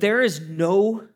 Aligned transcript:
There 0.00 0.22
is 0.22 0.40
no 0.40 1.08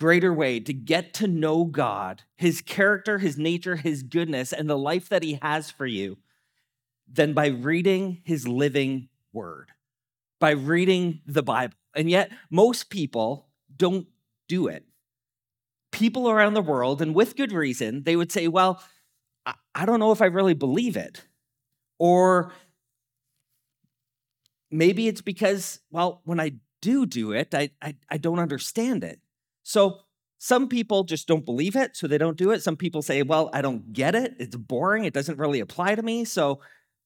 greater 0.00 0.32
way 0.32 0.60
to 0.60 0.72
get 0.72 1.14
to 1.14 1.28
know 1.28 1.64
God, 1.64 2.22
his 2.36 2.60
character, 2.60 3.18
his 3.18 3.38
nature, 3.38 3.76
his 3.76 4.02
goodness, 4.02 4.52
and 4.52 4.68
the 4.68 4.78
life 4.78 5.08
that 5.08 5.22
he 5.22 5.38
has 5.40 5.70
for 5.70 5.86
you 5.86 6.18
than 7.10 7.32
by 7.32 7.46
reading 7.46 8.22
his 8.24 8.48
living 8.48 9.08
word, 9.32 9.70
by 10.40 10.50
reading 10.50 11.20
the 11.26 11.42
Bible. 11.42 11.74
And 11.94 12.10
yet, 12.10 12.32
most 12.50 12.90
people 12.90 13.48
don't 13.76 14.06
do 14.48 14.66
it. 14.66 14.84
People 15.92 16.28
around 16.28 16.54
the 16.54 16.62
world, 16.62 17.00
and 17.00 17.14
with 17.14 17.36
good 17.36 17.52
reason, 17.52 18.02
they 18.02 18.16
would 18.16 18.32
say, 18.32 18.48
Well, 18.48 18.82
I 19.74 19.86
don't 19.86 20.00
know 20.00 20.12
if 20.12 20.22
I 20.22 20.26
really 20.26 20.54
believe 20.54 20.96
it. 20.96 21.24
Or 21.98 22.52
maybe 24.70 25.06
it's 25.06 25.20
because, 25.20 25.80
well, 25.90 26.20
when 26.24 26.40
I 26.40 26.54
do 26.84 27.06
do 27.06 27.32
it, 27.32 27.54
I, 27.54 27.70
I, 27.80 27.96
I 28.10 28.18
don't 28.18 28.38
understand 28.38 29.02
it. 29.02 29.20
So 29.62 30.00
some 30.38 30.68
people 30.68 31.04
just 31.04 31.26
don't 31.26 31.46
believe 31.46 31.74
it, 31.74 31.96
so 31.96 32.06
they 32.06 32.18
don't 32.18 32.36
do 32.36 32.50
it. 32.50 32.62
Some 32.62 32.76
people 32.76 33.00
say, 33.00 33.22
well, 33.22 33.48
I 33.54 33.62
don't 33.62 33.94
get 33.94 34.14
it. 34.14 34.34
It's 34.38 34.56
boring. 34.56 35.04
It 35.04 35.14
doesn't 35.14 35.38
really 35.38 35.60
apply 35.60 35.94
to 35.94 36.02
me, 36.02 36.26
so 36.26 36.60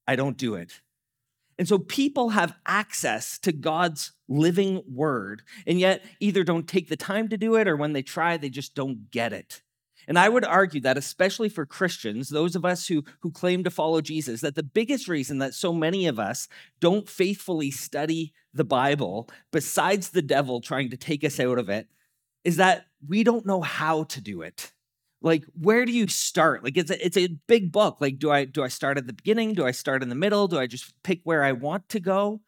I 0.09 0.17
don't 0.17 0.37
do 0.37 0.57
it. 0.57 0.81
And 1.59 1.69
so 1.69 1.79
people 1.79 2.31
have 2.31 2.57
access 2.67 3.39
to 3.41 3.53
God's 3.53 4.13
living 4.29 4.83
word, 4.93 5.43
and 5.67 5.79
yet 5.79 6.05
either 6.19 6.43
don't 6.43 6.67
take 6.67 6.89
the 6.89 6.97
time 6.97 7.29
to 7.29 7.37
do 7.37 7.55
it 7.55 7.69
or 7.69 7.77
when 7.77 7.93
they 7.93 8.03
try, 8.03 8.37
they 8.37 8.51
just 8.51 8.75
don't 8.75 9.11
get 9.13 9.33
it. 9.33 9.63
And 10.09 10.19
I 10.19 10.31
would 10.31 10.45
argue 10.45 10.81
that, 10.81 10.97
especially 10.97 11.51
for 11.51 11.67
Christians, 11.67 12.31
those 12.31 12.57
of 12.57 12.65
us 12.65 12.89
who, 12.89 13.05
who 13.21 13.31
claim 13.31 13.63
to 13.63 13.71
follow 13.71 14.01
Jesus, 14.01 14.41
that 14.41 14.55
the 14.55 14.63
biggest 14.63 15.07
reason 15.07 15.39
that 15.39 15.53
so 15.53 15.71
many 15.71 16.07
of 16.07 16.19
us 16.19 16.49
don't 16.81 17.07
faithfully 17.07 17.71
study 17.71 18.33
the 18.55 18.65
Bible, 18.65 19.29
besides 19.53 20.11
the 20.11 20.23
devil 20.23 20.63
trying 20.63 20.89
to 20.91 20.97
take 20.97 21.23
us 21.25 21.39
out 21.39 21.59
of 21.59 21.69
it, 21.69 21.89
is 22.43 22.57
that 22.57 22.87
we 23.07 23.23
don't 23.23 23.45
know 23.45 23.61
how 23.61 24.05
to 24.05 24.21
do 24.23 24.41
it. 24.41 24.73
Like, 25.21 25.45
where 25.53 25.85
do 25.85 25.93
you 25.93 26.09
start? 26.09 26.65
Like, 26.65 26.79
it's 26.79 26.91
a, 26.91 27.05
it's 27.05 27.19
a 27.19 27.37
big 27.47 27.71
book. 27.71 27.99
Like, 28.01 28.19
do 28.19 28.31
I 28.31 28.47
do 28.47 28.63
I 28.63 28.69
start 28.69 28.97
at 28.97 29.07
the 29.07 29.13
beginning? 29.13 29.53
Do 29.53 29.67
I 29.67 29.73
start 29.73 30.03
in 30.03 30.09
the 30.09 30.15
middle? 30.15 30.49
Do 30.49 30.59
I 30.59 30.67
just 30.67 30.95
pick 31.03 31.21
where 31.25 31.45
I 31.45 31.53
want 31.53 31.89
to 31.91 32.01
go? 32.01 32.41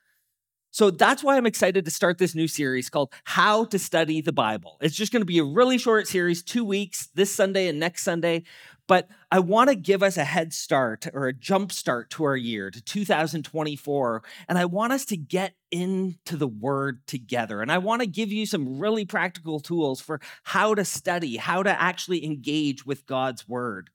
So 0.72 0.90
that's 0.90 1.24
why 1.24 1.36
I'm 1.36 1.46
excited 1.46 1.84
to 1.84 1.90
start 1.90 2.18
this 2.18 2.34
new 2.34 2.46
series 2.46 2.88
called 2.88 3.12
How 3.24 3.64
to 3.66 3.78
Study 3.78 4.20
the 4.20 4.32
Bible. 4.32 4.76
It's 4.80 4.94
just 4.94 5.12
going 5.12 5.22
to 5.22 5.26
be 5.26 5.38
a 5.38 5.44
really 5.44 5.78
short 5.78 6.06
series, 6.06 6.44
two 6.44 6.64
weeks, 6.64 7.08
this 7.14 7.34
Sunday 7.34 7.66
and 7.66 7.80
next 7.80 8.04
Sunday. 8.04 8.44
But 8.86 9.08
I 9.32 9.40
want 9.40 9.70
to 9.70 9.76
give 9.76 10.02
us 10.02 10.16
a 10.16 10.24
head 10.24 10.52
start 10.52 11.08
or 11.12 11.26
a 11.26 11.32
jump 11.32 11.72
start 11.72 12.10
to 12.10 12.24
our 12.24 12.36
year, 12.36 12.70
to 12.70 12.80
2024. 12.80 14.22
And 14.48 14.58
I 14.58 14.64
want 14.64 14.92
us 14.92 15.04
to 15.06 15.16
get 15.16 15.54
into 15.72 16.36
the 16.36 16.48
word 16.48 17.04
together. 17.06 17.62
And 17.62 17.70
I 17.72 17.78
want 17.78 18.02
to 18.02 18.06
give 18.06 18.30
you 18.30 18.46
some 18.46 18.78
really 18.78 19.04
practical 19.04 19.58
tools 19.58 20.00
for 20.00 20.20
how 20.44 20.74
to 20.74 20.84
study, 20.84 21.36
how 21.36 21.64
to 21.64 21.80
actually 21.80 22.24
engage 22.24 22.86
with 22.86 23.06
God's 23.06 23.48
word. 23.48 23.90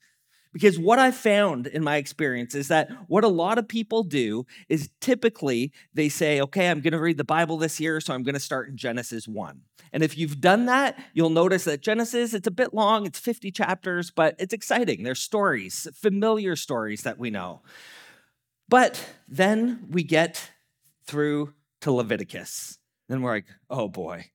Because 0.56 0.80
what 0.80 1.00
I 1.00 1.11
found 1.11 1.67
in 1.67 1.84
my 1.84 1.98
experience 1.98 2.56
is 2.56 2.70
that 2.70 2.89
what 3.09 3.25
a 3.25 3.28
lot 3.28 3.58
of 3.58 3.67
people 3.67 4.03
do 4.03 4.45
is 4.70 4.89
typically 5.02 5.73
they 5.94 6.08
say, 6.08 6.39
okay, 6.39 6.70
I'm 6.70 6.80
going 6.80 6.94
to 6.94 7.00
read 7.00 7.17
the 7.17 7.25
Bible 7.25 7.58
this 7.58 7.78
year, 7.78 8.00
so 8.00 8.14
I'm 8.14 8.23
going 8.23 8.36
to 8.36 8.39
start 8.39 8.70
in 8.70 8.78
Genesis 8.78 9.28
1. 9.28 9.59
And 9.92 10.02
if 10.02 10.17
you've 10.17 10.39
done 10.39 10.67
that, 10.67 10.97
you'll 11.14 11.30
notice 11.30 11.66
that 11.66 11.81
Genesis, 11.81 12.34
it's 12.34 12.47
a 12.47 12.52
bit 12.52 12.73
long, 12.73 13.06
it's 13.06 13.20
50 13.20 13.52
chapters, 13.52 14.12
but 14.12 14.34
it's 14.39 14.53
exciting. 14.53 15.03
There's 15.03 15.20
stories, 15.20 15.89
familiar 15.94 16.56
stories 16.56 17.02
that 17.02 17.19
we 17.19 17.30
know. 17.30 17.62
But 18.69 19.06
then 19.28 19.88
we 19.90 20.03
get 20.03 20.52
through 21.06 21.53
to 21.81 21.92
Leviticus. 21.92 22.80
Then 23.09 23.22
we're 23.22 23.31
like, 23.31 23.47
oh 23.69 23.90
boy, 23.90 24.28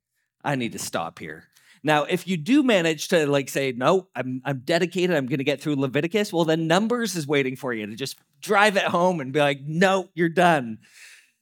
I 0.45 0.55
need 0.55 0.73
to 0.73 0.79
stop 0.79 1.19
here. 1.19 1.45
Now, 1.83 2.05
if 2.05 2.27
you 2.27 2.37
do 2.37 2.63
manage 2.63 3.09
to 3.09 3.27
like 3.27 3.49
say, 3.49 3.73
no, 3.73 4.09
I'm 4.15 4.43
I'm 4.45 4.61
dedicated, 4.65 5.17
I'm 5.17 5.27
gonna 5.27 5.45
get 5.45 5.61
through 5.61 5.77
Leviticus, 5.77 6.33
well, 6.33 6.45
then 6.45 6.67
Numbers 6.67 7.17
is 7.17 7.27
waiting 7.27 7.57
for 7.57 7.73
you 7.73 7.87
to 7.87 7.95
just 7.95 8.19
drive 8.41 8.77
it 8.77 8.85
home 8.85 9.21
and 9.21 9.33
be 9.33 9.41
like, 9.41 9.61
no, 9.67 10.09
you're 10.15 10.29
done. 10.29 10.79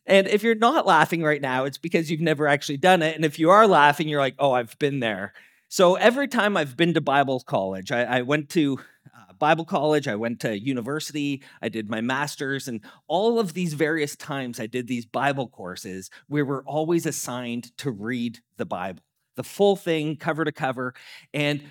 And 0.06 0.26
if 0.26 0.42
you're 0.42 0.54
not 0.54 0.86
laughing 0.86 1.22
right 1.22 1.40
now, 1.40 1.64
it's 1.64 1.78
because 1.78 2.10
you've 2.10 2.20
never 2.20 2.46
actually 2.48 2.78
done 2.78 3.02
it. 3.02 3.14
And 3.14 3.24
if 3.24 3.38
you 3.38 3.50
are 3.50 3.66
laughing, 3.66 4.08
you're 4.08 4.20
like, 4.20 4.36
oh, 4.38 4.52
I've 4.52 4.78
been 4.78 5.00
there. 5.00 5.34
So 5.68 5.96
every 5.96 6.28
time 6.28 6.56
I've 6.56 6.78
been 6.78 6.94
to 6.94 7.00
Bible 7.02 7.40
college, 7.40 7.92
I, 7.92 8.04
I 8.04 8.22
went 8.22 8.48
to 8.50 8.78
uh, 9.14 9.34
Bible 9.38 9.66
college, 9.66 10.08
I 10.08 10.16
went 10.16 10.40
to 10.40 10.58
university, 10.58 11.42
I 11.60 11.68
did 11.68 11.90
my 11.90 12.00
master's, 12.00 12.68
and 12.68 12.80
all 13.06 13.38
of 13.38 13.52
these 13.52 13.74
various 13.74 14.16
times 14.16 14.58
I 14.58 14.66
did 14.66 14.86
these 14.86 15.04
Bible 15.04 15.46
courses, 15.46 16.10
we 16.26 16.42
were 16.42 16.64
always 16.64 17.04
assigned 17.04 17.76
to 17.78 17.90
read 17.90 18.38
the 18.56 18.64
Bible 18.64 19.02
the 19.38 19.44
full 19.44 19.76
thing, 19.76 20.16
cover 20.16 20.44
to 20.44 20.53
cover. 20.53 20.93
And 21.32 21.62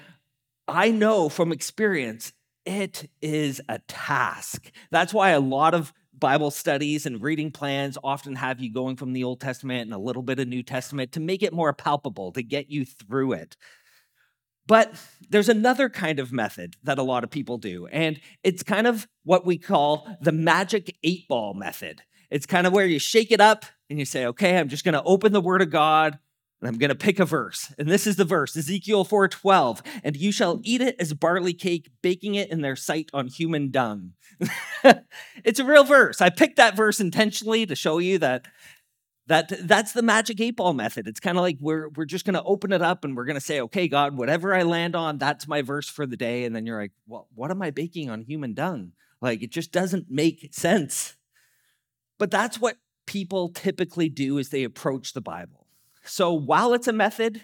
I 0.67 0.89
know 0.89 1.29
from 1.29 1.51
experience, 1.51 2.33
it 2.65 3.09
is 3.21 3.61
a 3.69 3.79
task. 3.87 4.71
That's 4.89 5.13
why 5.13 5.29
a 5.29 5.39
lot 5.39 5.75
of 5.75 5.93
Bible 6.17 6.49
studies 6.49 7.05
and 7.05 7.21
reading 7.21 7.51
plans 7.51 7.97
often 8.03 8.35
have 8.35 8.59
you 8.59 8.73
going 8.73 8.95
from 8.95 9.13
the 9.13 9.23
Old 9.23 9.39
Testament 9.39 9.83
and 9.83 9.93
a 9.93 9.99
little 9.99 10.23
bit 10.23 10.39
of 10.39 10.47
New 10.47 10.63
Testament 10.63 11.11
to 11.11 11.19
make 11.19 11.43
it 11.43 11.53
more 11.53 11.73
palpable, 11.73 12.31
to 12.31 12.41
get 12.41 12.71
you 12.71 12.85
through 12.85 13.33
it. 13.33 13.55
But 14.65 14.93
there's 15.29 15.49
another 15.49 15.89
kind 15.89 16.19
of 16.19 16.31
method 16.31 16.75
that 16.83 16.97
a 16.97 17.03
lot 17.03 17.23
of 17.23 17.29
people 17.29 17.57
do, 17.57 17.87
and 17.87 18.19
it's 18.43 18.63
kind 18.63 18.87
of 18.87 19.07
what 19.23 19.45
we 19.45 19.57
call 19.57 20.09
the 20.21 20.31
magic 20.31 20.95
eight 21.03 21.27
ball 21.27 21.53
method. 21.53 22.01
It's 22.31 22.45
kind 22.45 22.65
of 22.65 22.73
where 22.73 22.85
you 22.85 22.99
shake 22.99 23.31
it 23.31 23.39
up 23.39 23.65
and 23.89 23.99
you 23.99 24.05
say, 24.05 24.25
okay, 24.25 24.57
I'm 24.57 24.69
just 24.69 24.83
going 24.83 24.93
to 24.93 25.03
open 25.03 25.31
the 25.31 25.41
Word 25.41 25.61
of 25.61 25.69
God 25.69 26.19
and 26.59 26.67
I'm 26.67 26.77
going 26.77 26.89
to 26.89 26.95
pick 26.95 27.19
a 27.19 27.25
verse. 27.25 27.73
And 27.77 27.87
this 27.87 28.07
is 28.07 28.15
the 28.15 28.25
verse, 28.25 28.55
Ezekiel 28.57 29.05
4:12, 29.05 29.81
and 30.03 30.15
you 30.15 30.31
shall 30.31 30.57
mm. 30.57 30.61
eat 30.63 30.81
it 30.81 30.95
as 30.99 31.13
barley 31.13 31.53
cake, 31.53 31.89
baking 32.01 32.35
it 32.35 32.49
in 32.49 32.61
their 32.61 32.75
sight 32.75 33.09
on 33.13 33.27
human 33.27 33.69
dung. 33.69 34.13
it's 35.43 35.59
a 35.59 35.65
real 35.65 35.83
verse. 35.83 36.21
I 36.21 36.29
picked 36.29 36.57
that 36.57 36.75
verse 36.75 36.99
intentionally 36.99 37.65
to 37.65 37.75
show 37.75 37.99
you 37.99 38.17
that 38.19 38.47
that 39.27 39.51
that's 39.67 39.91
the 39.91 40.01
magic 40.01 40.39
eight 40.41 40.55
ball 40.55 40.73
method. 40.73 41.07
It's 41.07 41.19
kind 41.19 41.37
of 41.37 41.43
like 41.43 41.57
we're 41.59 41.89
we're 41.89 42.05
just 42.05 42.25
going 42.25 42.33
to 42.33 42.43
open 42.43 42.71
it 42.71 42.81
up 42.81 43.03
and 43.03 43.15
we're 43.15 43.25
going 43.25 43.35
to 43.35 43.41
say, 43.41 43.61
"Okay, 43.61 43.87
God, 43.87 44.17
whatever 44.17 44.55
I 44.55 44.63
land 44.63 44.95
on, 44.95 45.17
that's 45.17 45.47
my 45.47 45.61
verse 45.61 45.89
for 45.89 46.07
the 46.07 46.17
day." 46.17 46.45
And 46.45 46.55
then 46.55 46.65
you're 46.65 46.81
like, 46.81 46.93
"Well, 47.05 47.27
what 47.35 47.51
am 47.51 47.61
I 47.61 47.69
baking 47.71 48.09
on 48.09 48.21
human 48.21 48.53
dung?" 48.53 48.93
Like 49.21 49.43
it 49.43 49.51
just 49.51 49.71
doesn't 49.71 50.09
make 50.09 50.49
sense. 50.53 51.17
But 52.17 52.31
that's 52.31 52.59
what 52.59 52.77
people 53.05 53.49
typically 53.49 54.09
do 54.09 54.39
as 54.39 54.49
they 54.49 54.63
approach 54.63 55.13
the 55.13 55.21
Bible 55.21 55.66
so 56.07 56.33
while 56.33 56.73
it's 56.73 56.87
a 56.87 56.93
method, 56.93 57.41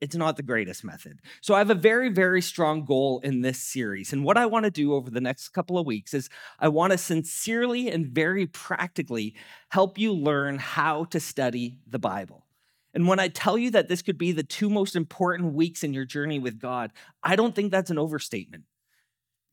it's 0.00 0.16
not 0.16 0.36
the 0.36 0.42
greatest 0.42 0.84
method. 0.84 1.20
So 1.40 1.54
I 1.54 1.58
have 1.58 1.70
a 1.70 1.74
very, 1.74 2.10
very 2.10 2.42
strong 2.42 2.84
goal 2.84 3.20
in 3.20 3.40
this 3.40 3.58
series. 3.58 4.12
And 4.12 4.24
what 4.24 4.36
I 4.36 4.46
want 4.46 4.64
to 4.64 4.70
do 4.70 4.94
over 4.94 5.10
the 5.10 5.20
next 5.20 5.48
couple 5.50 5.78
of 5.78 5.86
weeks 5.86 6.12
is 6.12 6.28
I 6.58 6.68
want 6.68 6.92
to 6.92 6.98
sincerely 6.98 7.90
and 7.90 8.06
very 8.06 8.46
practically 8.46 9.34
help 9.70 9.98
you 9.98 10.12
learn 10.12 10.58
how 10.58 11.04
to 11.06 11.20
study 11.20 11.78
the 11.86 11.98
Bible. 11.98 12.46
And 12.92 13.06
when 13.06 13.20
I 13.20 13.28
tell 13.28 13.58
you 13.58 13.70
that 13.72 13.88
this 13.88 14.02
could 14.02 14.18
be 14.18 14.32
the 14.32 14.42
two 14.42 14.70
most 14.70 14.96
important 14.96 15.54
weeks 15.54 15.82
in 15.82 15.92
your 15.92 16.04
journey 16.04 16.38
with 16.38 16.58
God, 16.58 16.92
I 17.22 17.36
don't 17.36 17.54
think 17.54 17.70
that's 17.70 17.90
an 17.90 17.98
overstatement. 17.98 18.64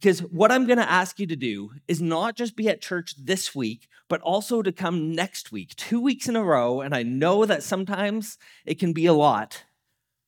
Because 0.04 0.20
what 0.20 0.52
I'm 0.52 0.68
going 0.68 0.80
to 0.80 0.92
ask 0.92 1.18
you 1.18 1.26
to 1.28 1.36
do 1.38 1.72
is 1.88 2.02
not 2.02 2.36
just 2.36 2.58
be 2.58 2.68
at 2.68 2.82
church 2.82 3.16
this 3.18 3.56
week, 3.56 3.88
but 4.10 4.20
also 4.20 4.62
to 4.62 4.74
come 4.74 5.16
next 5.16 5.50
week, 5.50 5.78
two 5.78 6.02
weeks 6.02 6.28
in 6.28 6.36
a 6.36 6.44
row. 6.44 6.82
And 6.82 6.94
I 6.94 7.04
know 7.04 7.46
that 7.46 7.64
sometimes 7.64 8.38
it 8.66 8.80
can 8.80 8.92
be 8.92 9.06
a 9.06 9.14
lot, 9.14 9.64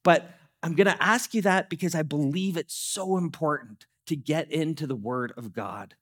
but 0.01 0.31
I'm 0.63 0.75
going 0.75 0.87
to 0.87 1.03
ask 1.03 1.33
you 1.33 1.41
that 1.41 1.69
because 1.69 1.93
I 1.93 2.03
believe 2.03 2.55
it's 2.55 2.73
so 2.73 3.17
important 3.17 3.85
to 4.07 4.15
get 4.15 4.49
into 4.49 4.87
the 4.87 4.95
Word 4.95 5.33
of 5.35 5.51
God. 5.51 5.95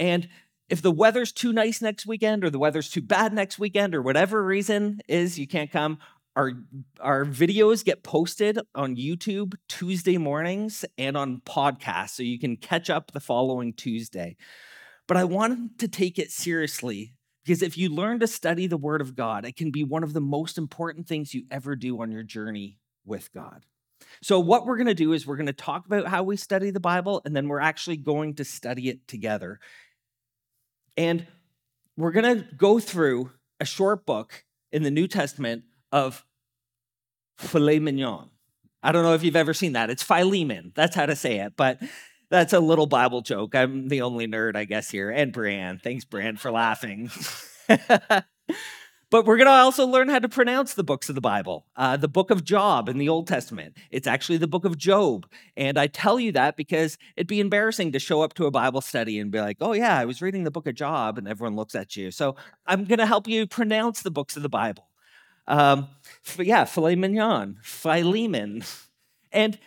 And 0.00 0.28
if 0.68 0.82
the 0.82 0.90
weather's 0.90 1.30
too 1.30 1.52
nice 1.52 1.80
next 1.80 2.04
weekend 2.04 2.42
or 2.42 2.50
the 2.50 2.58
weather's 2.58 2.90
too 2.90 3.02
bad 3.02 3.32
next 3.32 3.56
weekend 3.56 3.94
or 3.94 4.02
whatever 4.02 4.44
reason 4.44 5.00
is 5.06 5.38
you 5.38 5.46
can't 5.46 5.70
come, 5.70 5.98
our 6.36 6.52
our 7.00 7.24
videos 7.24 7.84
get 7.84 8.02
posted 8.02 8.58
on 8.74 8.96
YouTube 8.96 9.54
Tuesday 9.68 10.18
mornings 10.18 10.84
and 10.96 11.16
on 11.16 11.42
podcasts 11.44 12.10
so 12.10 12.22
you 12.22 12.38
can 12.38 12.56
catch 12.56 12.88
up 12.88 13.12
the 13.12 13.20
following 13.20 13.72
Tuesday. 13.72 14.36
But 15.06 15.16
I 15.16 15.24
wanted 15.24 15.78
to 15.80 15.88
take 15.88 16.18
it 16.18 16.30
seriously 16.30 17.14
because 17.44 17.62
if 17.62 17.76
you 17.76 17.88
learn 17.88 18.20
to 18.20 18.26
study 18.26 18.66
the 18.66 18.76
word 18.76 19.00
of 19.00 19.14
God, 19.14 19.44
it 19.44 19.56
can 19.56 19.70
be 19.70 19.84
one 19.84 20.02
of 20.02 20.12
the 20.12 20.20
most 20.20 20.58
important 20.58 21.06
things 21.06 21.34
you 21.34 21.44
ever 21.50 21.76
do 21.76 22.00
on 22.00 22.10
your 22.10 22.22
journey 22.22 22.78
with 23.04 23.32
God. 23.32 23.66
So 24.22 24.40
what 24.40 24.66
we're 24.66 24.76
going 24.76 24.86
to 24.86 24.94
do 24.94 25.12
is 25.12 25.26
we're 25.26 25.36
going 25.36 25.46
to 25.46 25.52
talk 25.52 25.86
about 25.86 26.06
how 26.06 26.22
we 26.22 26.36
study 26.36 26.70
the 26.70 26.80
Bible 26.80 27.22
and 27.24 27.34
then 27.34 27.48
we're 27.48 27.60
actually 27.60 27.96
going 27.96 28.34
to 28.36 28.44
study 28.44 28.88
it 28.88 29.06
together. 29.06 29.58
And 30.96 31.26
we're 31.96 32.12
going 32.12 32.38
to 32.38 32.46
go 32.56 32.78
through 32.78 33.30
a 33.60 33.64
short 33.64 34.06
book 34.06 34.44
in 34.70 34.82
the 34.82 34.90
New 34.90 35.06
Testament 35.06 35.64
of 35.92 36.24
filet 37.38 37.78
mignon. 37.78 38.30
I 38.82 38.90
don't 38.90 39.04
know 39.04 39.14
if 39.14 39.22
you've 39.22 39.36
ever 39.36 39.54
seen 39.54 39.74
that. 39.74 39.90
It's 39.90 40.02
Philemon. 40.02 40.72
That's 40.74 40.96
how 40.96 41.06
to 41.06 41.14
say 41.14 41.38
it, 41.38 41.52
but 41.56 41.78
that's 42.30 42.52
a 42.52 42.60
little 42.60 42.86
Bible 42.86 43.20
joke. 43.20 43.54
I'm 43.54 43.88
the 43.88 44.02
only 44.02 44.26
nerd, 44.26 44.56
I 44.56 44.64
guess, 44.64 44.90
here. 44.90 45.10
And 45.10 45.32
Brian. 45.32 45.78
Thanks, 45.78 46.04
Brian, 46.04 46.36
for 46.36 46.50
laughing. 46.50 47.10
but 47.68 48.24
we're 49.12 49.36
going 49.36 49.46
to 49.46 49.52
also 49.52 49.86
learn 49.86 50.08
how 50.08 50.18
to 50.18 50.28
pronounce 50.28 50.74
the 50.74 50.82
books 50.82 51.08
of 51.08 51.14
the 51.14 51.20
Bible. 51.20 51.66
Uh, 51.76 51.96
the 51.96 52.08
book 52.08 52.30
of 52.30 52.42
Job 52.42 52.88
in 52.88 52.98
the 52.98 53.08
Old 53.08 53.28
Testament, 53.28 53.76
it's 53.90 54.08
actually 54.08 54.38
the 54.38 54.48
book 54.48 54.64
of 54.64 54.78
Job. 54.78 55.26
And 55.56 55.78
I 55.78 55.86
tell 55.86 56.18
you 56.18 56.32
that 56.32 56.56
because 56.56 56.98
it'd 57.16 57.28
be 57.28 57.38
embarrassing 57.38 57.92
to 57.92 58.00
show 58.00 58.22
up 58.22 58.34
to 58.34 58.46
a 58.46 58.50
Bible 58.50 58.80
study 58.80 59.20
and 59.20 59.30
be 59.30 59.40
like, 59.40 59.58
oh, 59.60 59.74
yeah, 59.74 59.96
I 59.96 60.06
was 60.06 60.22
reading 60.22 60.44
the 60.44 60.50
book 60.50 60.66
of 60.66 60.74
Job, 60.74 61.18
and 61.18 61.28
everyone 61.28 61.54
looks 61.54 61.76
at 61.76 61.94
you. 61.94 62.10
So 62.10 62.34
I'm 62.66 62.84
going 62.84 62.98
to 62.98 63.06
help 63.06 63.28
you 63.28 63.46
pronounce 63.46 64.02
the 64.02 64.10
books 64.10 64.36
of 64.36 64.42
the 64.42 64.48
Bible. 64.48 64.88
Um, 65.46 65.88
yeah, 66.38 66.64
filet 66.64 66.96
mignon, 66.96 67.58
Philemon. 67.62 68.64
And 69.34 69.58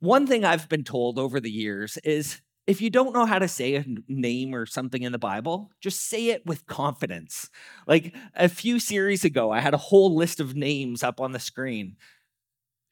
one 0.00 0.26
thing 0.26 0.44
I've 0.44 0.68
been 0.68 0.84
told 0.84 1.18
over 1.18 1.40
the 1.40 1.50
years 1.50 1.96
is 2.04 2.42
if 2.66 2.82
you 2.82 2.90
don't 2.90 3.14
know 3.14 3.24
how 3.24 3.38
to 3.38 3.48
say 3.48 3.74
a 3.74 3.84
name 4.08 4.54
or 4.54 4.66
something 4.66 5.02
in 5.02 5.12
the 5.12 5.18
Bible, 5.18 5.70
just 5.80 6.08
say 6.08 6.28
it 6.28 6.44
with 6.46 6.66
confidence. 6.66 7.48
Like 7.86 8.14
a 8.34 8.48
few 8.48 8.78
series 8.78 9.24
ago, 9.24 9.50
I 9.50 9.60
had 9.60 9.74
a 9.74 9.78
whole 9.78 10.14
list 10.14 10.40
of 10.40 10.54
names 10.54 11.02
up 11.02 11.20
on 11.20 11.32
the 11.32 11.38
screen. 11.38 11.96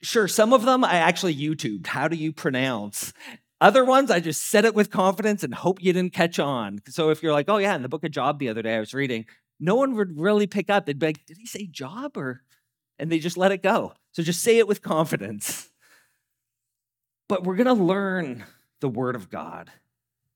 Sure, 0.03 0.27
some 0.27 0.53
of 0.53 0.65
them 0.65 0.85
I 0.85 0.97
actually 0.97 1.35
YouTubed. 1.35 1.87
How 1.87 2.09
do 2.09 2.17
you 2.17 2.33
pronounce? 2.33 3.13
Other 3.61 3.85
ones, 3.85 4.11
I 4.11 4.19
just 4.19 4.43
said 4.43 4.65
it 4.65 4.75
with 4.75 4.91
confidence 4.91 5.45
and 5.45 5.55
hope 5.55 5.83
you 5.83 5.93
didn't 5.93 6.13
catch 6.13 6.41
on. 6.41 6.81
So 6.89 7.11
if 7.11 7.23
you're 7.23 7.33
like, 7.33 7.49
oh, 7.49 7.59
yeah, 7.59 7.77
in 7.77 7.83
the 7.83 7.89
book 7.89 8.05
of 8.05 8.11
Job 8.11 8.41
the 8.41 8.49
other 8.49 8.63
day 8.63 8.75
I 8.75 8.81
was 8.81 8.93
reading, 8.93 9.25
no 9.63 9.77
one 9.77 9.95
would 9.95 10.19
really 10.19 10.49
pick 10.49 10.69
up. 10.69 10.85
They'd 10.85 10.99
be 10.99 11.07
like, 11.07 11.25
did 11.25 11.39
he 11.39 11.47
say 11.47 11.67
Job? 11.67 12.17
Or, 12.17 12.43
and 12.99 13.11
they 13.11 13.21
just 13.21 13.37
let 13.37 13.53
it 13.53 13.63
go. 13.63 13.95
So 14.11 14.23
just 14.23 14.43
say 14.43 14.59
it 14.59 14.67
with 14.67 14.83
confidence. 14.83 15.71
But 17.29 17.45
we're 17.45 17.57
going 17.57 17.67
to 17.69 17.85
learn 17.85 18.45
the 18.81 18.89
Word 18.89 19.15
of 19.15 19.31
God 19.31 19.71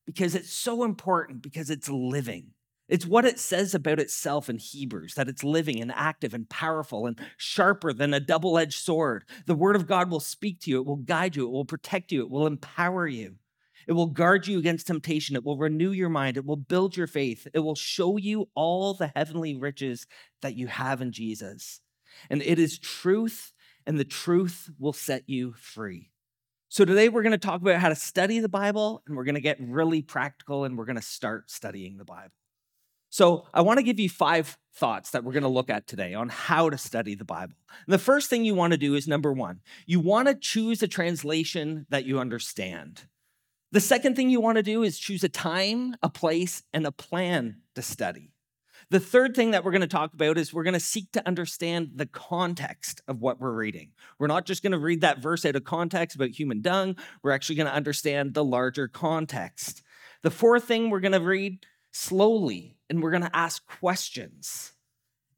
because 0.06 0.34
it's 0.37 0.52
so 0.52 0.84
important 0.84 1.43
because 1.43 1.69
it's 1.69 1.90
living. 1.90 2.52
It's 2.88 3.05
what 3.05 3.25
it 3.25 3.40
says 3.40 3.75
about 3.75 3.99
itself 3.99 4.49
in 4.49 4.58
Hebrews 4.58 5.14
that 5.14 5.28
it's 5.28 5.43
living 5.43 5.82
and 5.82 5.90
active 5.93 6.32
and 6.32 6.49
powerful 6.49 7.06
and 7.06 7.20
sharper 7.37 7.93
than 7.93 8.14
a 8.14 8.20
double 8.20 8.56
edged 8.56 8.78
sword. 8.78 9.25
The 9.46 9.56
Word 9.56 9.75
of 9.75 9.88
God 9.88 10.08
will 10.08 10.20
speak 10.20 10.61
to 10.61 10.70
you, 10.70 10.81
it 10.81 10.87
will 10.87 10.96
guide 10.96 11.34
you, 11.34 11.49
it 11.49 11.50
will 11.50 11.64
protect 11.64 12.12
you, 12.12 12.23
it 12.23 12.31
will 12.31 12.46
empower 12.46 13.08
you. 13.08 13.34
It 13.86 13.92
will 13.92 14.08
guard 14.08 14.46
you 14.46 14.58
against 14.58 14.88
temptation. 14.88 15.36
It 15.36 15.44
will 15.44 15.58
renew 15.58 15.92
your 15.92 16.08
mind. 16.08 16.36
It 16.36 16.44
will 16.44 16.56
build 16.56 16.96
your 16.96 17.06
faith. 17.06 17.46
It 17.54 17.60
will 17.60 17.76
show 17.76 18.16
you 18.16 18.48
all 18.54 18.94
the 18.94 19.12
heavenly 19.14 19.56
riches 19.56 20.06
that 20.42 20.56
you 20.56 20.66
have 20.66 21.00
in 21.00 21.12
Jesus. 21.12 21.80
And 22.28 22.42
it 22.42 22.58
is 22.58 22.78
truth, 22.78 23.52
and 23.86 23.98
the 23.98 24.04
truth 24.04 24.70
will 24.78 24.92
set 24.92 25.28
you 25.28 25.52
free. 25.52 26.10
So, 26.68 26.84
today 26.84 27.08
we're 27.08 27.22
going 27.22 27.30
to 27.30 27.38
talk 27.38 27.60
about 27.60 27.80
how 27.80 27.88
to 27.88 27.94
study 27.94 28.40
the 28.40 28.48
Bible, 28.48 29.02
and 29.06 29.16
we're 29.16 29.24
going 29.24 29.36
to 29.36 29.40
get 29.40 29.58
really 29.60 30.02
practical, 30.02 30.64
and 30.64 30.76
we're 30.76 30.84
going 30.84 30.96
to 30.96 31.02
start 31.02 31.50
studying 31.50 31.96
the 31.96 32.04
Bible. 32.04 32.32
So, 33.08 33.46
I 33.54 33.60
want 33.60 33.78
to 33.78 33.84
give 33.84 34.00
you 34.00 34.08
five 34.08 34.58
thoughts 34.74 35.10
that 35.10 35.22
we're 35.22 35.32
going 35.32 35.44
to 35.44 35.48
look 35.48 35.70
at 35.70 35.86
today 35.86 36.12
on 36.12 36.28
how 36.28 36.68
to 36.68 36.76
study 36.76 37.14
the 37.14 37.24
Bible. 37.24 37.54
And 37.86 37.94
the 37.94 37.98
first 37.98 38.28
thing 38.28 38.44
you 38.44 38.56
want 38.56 38.72
to 38.72 38.78
do 38.78 38.96
is 38.96 39.06
number 39.06 39.32
one, 39.32 39.60
you 39.86 40.00
want 40.00 40.26
to 40.26 40.34
choose 40.34 40.82
a 40.82 40.88
translation 40.88 41.86
that 41.90 42.04
you 42.04 42.18
understand. 42.18 43.04
The 43.76 43.81
second 43.81 44.17
thing 44.17 44.31
you 44.31 44.40
want 44.40 44.56
to 44.56 44.62
do 44.62 44.82
is 44.82 44.99
choose 44.99 45.23
a 45.23 45.28
time, 45.28 45.96
a 46.02 46.08
place, 46.08 46.62
and 46.73 46.87
a 46.87 46.90
plan 46.90 47.61
to 47.75 47.82
study. 47.82 48.32
The 48.88 48.99
third 48.99 49.37
thing 49.37 49.50
that 49.50 49.67
we're 49.67 49.70
going 49.70 49.82
to 49.82 49.87
talk 49.87 50.14
about 50.14 50.38
is 50.38 50.50
we're 50.50 50.62
going 50.62 50.73
to 50.73 50.81
seek 50.81 51.12
to 51.12 51.28
understand 51.28 51.90
the 51.96 52.06
context 52.06 53.02
of 53.06 53.20
what 53.20 53.38
we're 53.38 53.52
reading. 53.52 53.90
We're 54.19 54.28
not 54.28 54.46
just 54.46 54.62
going 54.62 54.73
to 54.73 54.78
read 54.78 55.02
that 55.02 55.19
verse 55.19 55.44
out 55.44 55.56
of 55.56 55.64
context 55.64 56.17
about 56.17 56.31
human 56.31 56.62
dung, 56.62 56.96
we're 57.23 57.32
actually 57.32 57.56
going 57.56 57.67
to 57.67 57.75
understand 57.75 58.32
the 58.32 58.43
larger 58.43 58.88
context. 58.88 59.82
The 60.23 60.31
fourth 60.31 60.64
thing 60.64 60.88
we're 60.88 61.00
going 61.00 61.12
to 61.12 61.20
read 61.20 61.67
slowly 61.93 62.78
and 62.88 63.02
we're 63.02 63.11
going 63.11 63.25
to 63.25 63.37
ask 63.37 63.67
questions. 63.67 64.73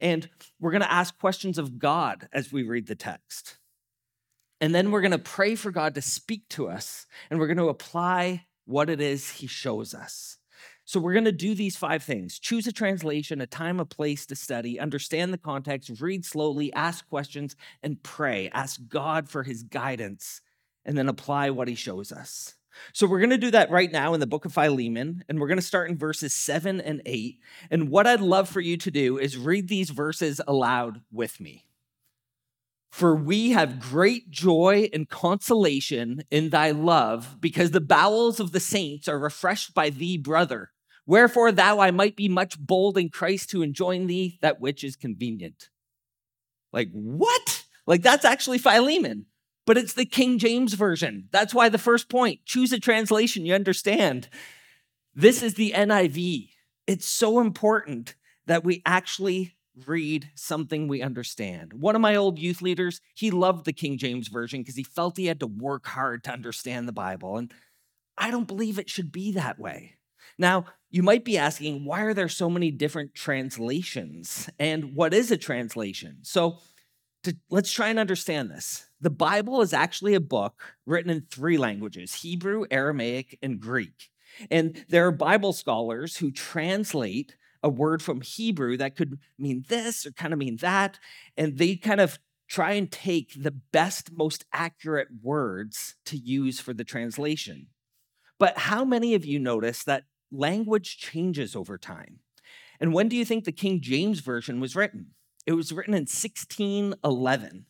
And 0.00 0.30
we're 0.60 0.70
going 0.70 0.82
to 0.82 0.92
ask 0.92 1.18
questions 1.18 1.58
of 1.58 1.80
God 1.80 2.28
as 2.32 2.52
we 2.52 2.62
read 2.62 2.86
the 2.86 2.94
text. 2.94 3.58
And 4.60 4.74
then 4.74 4.90
we're 4.90 5.00
going 5.00 5.12
to 5.12 5.18
pray 5.18 5.54
for 5.54 5.70
God 5.70 5.94
to 5.94 6.02
speak 6.02 6.48
to 6.50 6.68
us 6.68 7.06
and 7.30 7.38
we're 7.38 7.46
going 7.46 7.58
to 7.58 7.68
apply 7.68 8.46
what 8.64 8.90
it 8.90 9.00
is 9.00 9.30
He 9.30 9.46
shows 9.46 9.94
us. 9.94 10.38
So 10.84 10.98
we're 10.98 11.12
going 11.12 11.26
to 11.26 11.32
do 11.32 11.54
these 11.54 11.76
five 11.76 12.02
things 12.02 12.38
choose 12.38 12.66
a 12.66 12.72
translation, 12.72 13.42
a 13.42 13.46
time, 13.46 13.78
a 13.78 13.84
place 13.84 14.24
to 14.24 14.34
study, 14.34 14.80
understand 14.80 15.34
the 15.34 15.38
context, 15.38 16.00
read 16.00 16.24
slowly, 16.24 16.72
ask 16.72 17.06
questions, 17.10 17.56
and 17.82 18.02
pray. 18.02 18.48
Ask 18.54 18.80
God 18.88 19.28
for 19.28 19.42
his 19.42 19.62
guidance, 19.62 20.40
and 20.86 20.96
then 20.96 21.10
apply 21.10 21.50
what 21.50 21.68
he 21.68 21.74
shows 21.74 22.10
us. 22.10 22.54
So 22.94 23.06
we're 23.06 23.18
going 23.18 23.28
to 23.30 23.36
do 23.36 23.50
that 23.50 23.70
right 23.70 23.92
now 23.92 24.14
in 24.14 24.20
the 24.20 24.26
book 24.26 24.46
of 24.46 24.54
Philemon, 24.54 25.24
and 25.28 25.38
we're 25.38 25.48
going 25.48 25.58
to 25.58 25.62
start 25.62 25.90
in 25.90 25.98
verses 25.98 26.32
seven 26.32 26.80
and 26.80 27.02
eight. 27.04 27.38
And 27.70 27.90
what 27.90 28.06
I'd 28.06 28.22
love 28.22 28.48
for 28.48 28.60
you 28.60 28.78
to 28.78 28.90
do 28.90 29.18
is 29.18 29.36
read 29.36 29.68
these 29.68 29.90
verses 29.90 30.40
aloud 30.46 31.02
with 31.12 31.38
me. 31.38 31.67
For 32.90 33.14
we 33.14 33.50
have 33.50 33.80
great 33.80 34.30
joy 34.30 34.88
and 34.92 35.08
consolation 35.08 36.22
in 36.30 36.50
thy 36.50 36.70
love, 36.70 37.36
because 37.40 37.70
the 37.70 37.80
bowels 37.80 38.40
of 38.40 38.52
the 38.52 38.60
saints 38.60 39.08
are 39.08 39.18
refreshed 39.18 39.74
by 39.74 39.90
thee, 39.90 40.16
brother. 40.16 40.70
Wherefore, 41.06 41.52
thou 41.52 41.80
I 41.80 41.90
might 41.90 42.16
be 42.16 42.28
much 42.28 42.58
bold 42.58 42.98
in 42.98 43.08
Christ 43.08 43.50
to 43.50 43.62
enjoin 43.62 44.06
thee 44.06 44.38
that 44.42 44.60
which 44.60 44.82
is 44.84 44.96
convenient. 44.96 45.68
Like, 46.72 46.90
what? 46.92 47.64
Like, 47.86 48.02
that's 48.02 48.24
actually 48.24 48.58
Philemon, 48.58 49.26
but 49.66 49.78
it's 49.78 49.94
the 49.94 50.04
King 50.04 50.38
James 50.38 50.74
Version. 50.74 51.28
That's 51.30 51.54
why 51.54 51.68
the 51.68 51.78
first 51.78 52.08
point 52.08 52.44
choose 52.44 52.72
a 52.72 52.80
translation 52.80 53.46
you 53.46 53.54
understand. 53.54 54.28
This 55.14 55.42
is 55.42 55.54
the 55.54 55.72
NIV. 55.72 56.50
It's 56.86 57.06
so 57.06 57.40
important 57.40 58.14
that 58.46 58.64
we 58.64 58.82
actually 58.84 59.56
read 59.86 60.30
something 60.34 60.88
we 60.88 61.02
understand. 61.02 61.72
One 61.72 61.94
of 61.94 62.00
my 62.00 62.16
old 62.16 62.38
youth 62.38 62.62
leaders, 62.62 63.00
he 63.14 63.30
loved 63.30 63.64
the 63.64 63.72
King 63.72 63.98
James 63.98 64.28
Version 64.28 64.60
because 64.60 64.76
he 64.76 64.84
felt 64.84 65.16
he 65.16 65.26
had 65.26 65.40
to 65.40 65.46
work 65.46 65.86
hard 65.86 66.24
to 66.24 66.32
understand 66.32 66.88
the 66.88 66.92
Bible. 66.92 67.36
And 67.36 67.52
I 68.16 68.30
don't 68.30 68.48
believe 68.48 68.78
it 68.78 68.90
should 68.90 69.12
be 69.12 69.32
that 69.32 69.58
way. 69.58 69.94
Now, 70.38 70.66
you 70.90 71.02
might 71.02 71.24
be 71.24 71.36
asking, 71.36 71.84
why 71.84 72.00
are 72.02 72.14
there 72.14 72.28
so 72.28 72.48
many 72.48 72.70
different 72.70 73.14
translations? 73.14 74.48
And 74.58 74.94
what 74.94 75.12
is 75.12 75.30
a 75.30 75.36
translation? 75.36 76.18
So, 76.22 76.58
to, 77.24 77.36
let's 77.50 77.72
try 77.72 77.88
and 77.88 77.98
understand 77.98 78.50
this. 78.50 78.88
The 79.00 79.10
Bible 79.10 79.60
is 79.60 79.72
actually 79.72 80.14
a 80.14 80.20
book 80.20 80.76
written 80.86 81.10
in 81.10 81.22
three 81.22 81.58
languages 81.58 82.14
Hebrew, 82.14 82.64
Aramaic, 82.70 83.38
and 83.42 83.60
Greek. 83.60 84.10
And 84.50 84.84
there 84.88 85.06
are 85.06 85.12
Bible 85.12 85.52
scholars 85.52 86.16
who 86.16 86.30
translate 86.30 87.36
a 87.62 87.68
word 87.68 88.02
from 88.02 88.20
Hebrew 88.20 88.76
that 88.76 88.96
could 88.96 89.18
mean 89.38 89.64
this 89.68 90.06
or 90.06 90.12
kind 90.12 90.32
of 90.32 90.38
mean 90.38 90.56
that. 90.56 90.98
And 91.36 91.58
they 91.58 91.76
kind 91.76 92.00
of 92.00 92.18
try 92.48 92.72
and 92.72 92.90
take 92.90 93.32
the 93.36 93.50
best, 93.50 94.12
most 94.12 94.44
accurate 94.52 95.08
words 95.22 95.96
to 96.06 96.16
use 96.16 96.60
for 96.60 96.72
the 96.72 96.84
translation. 96.84 97.66
But 98.38 98.56
how 98.56 98.84
many 98.84 99.14
of 99.14 99.24
you 99.24 99.38
notice 99.38 99.82
that 99.84 100.04
language 100.30 100.98
changes 100.98 101.56
over 101.56 101.78
time. 101.78 102.20
And 102.80 102.92
when 102.92 103.08
do 103.08 103.16
you 103.16 103.24
think 103.24 103.44
the 103.44 103.52
King 103.52 103.80
James 103.80 104.20
Version 104.20 104.60
was 104.60 104.76
written? 104.76 105.08
It 105.46 105.52
was 105.52 105.72
written 105.72 105.94
in 105.94 106.02
1611. 106.02 107.66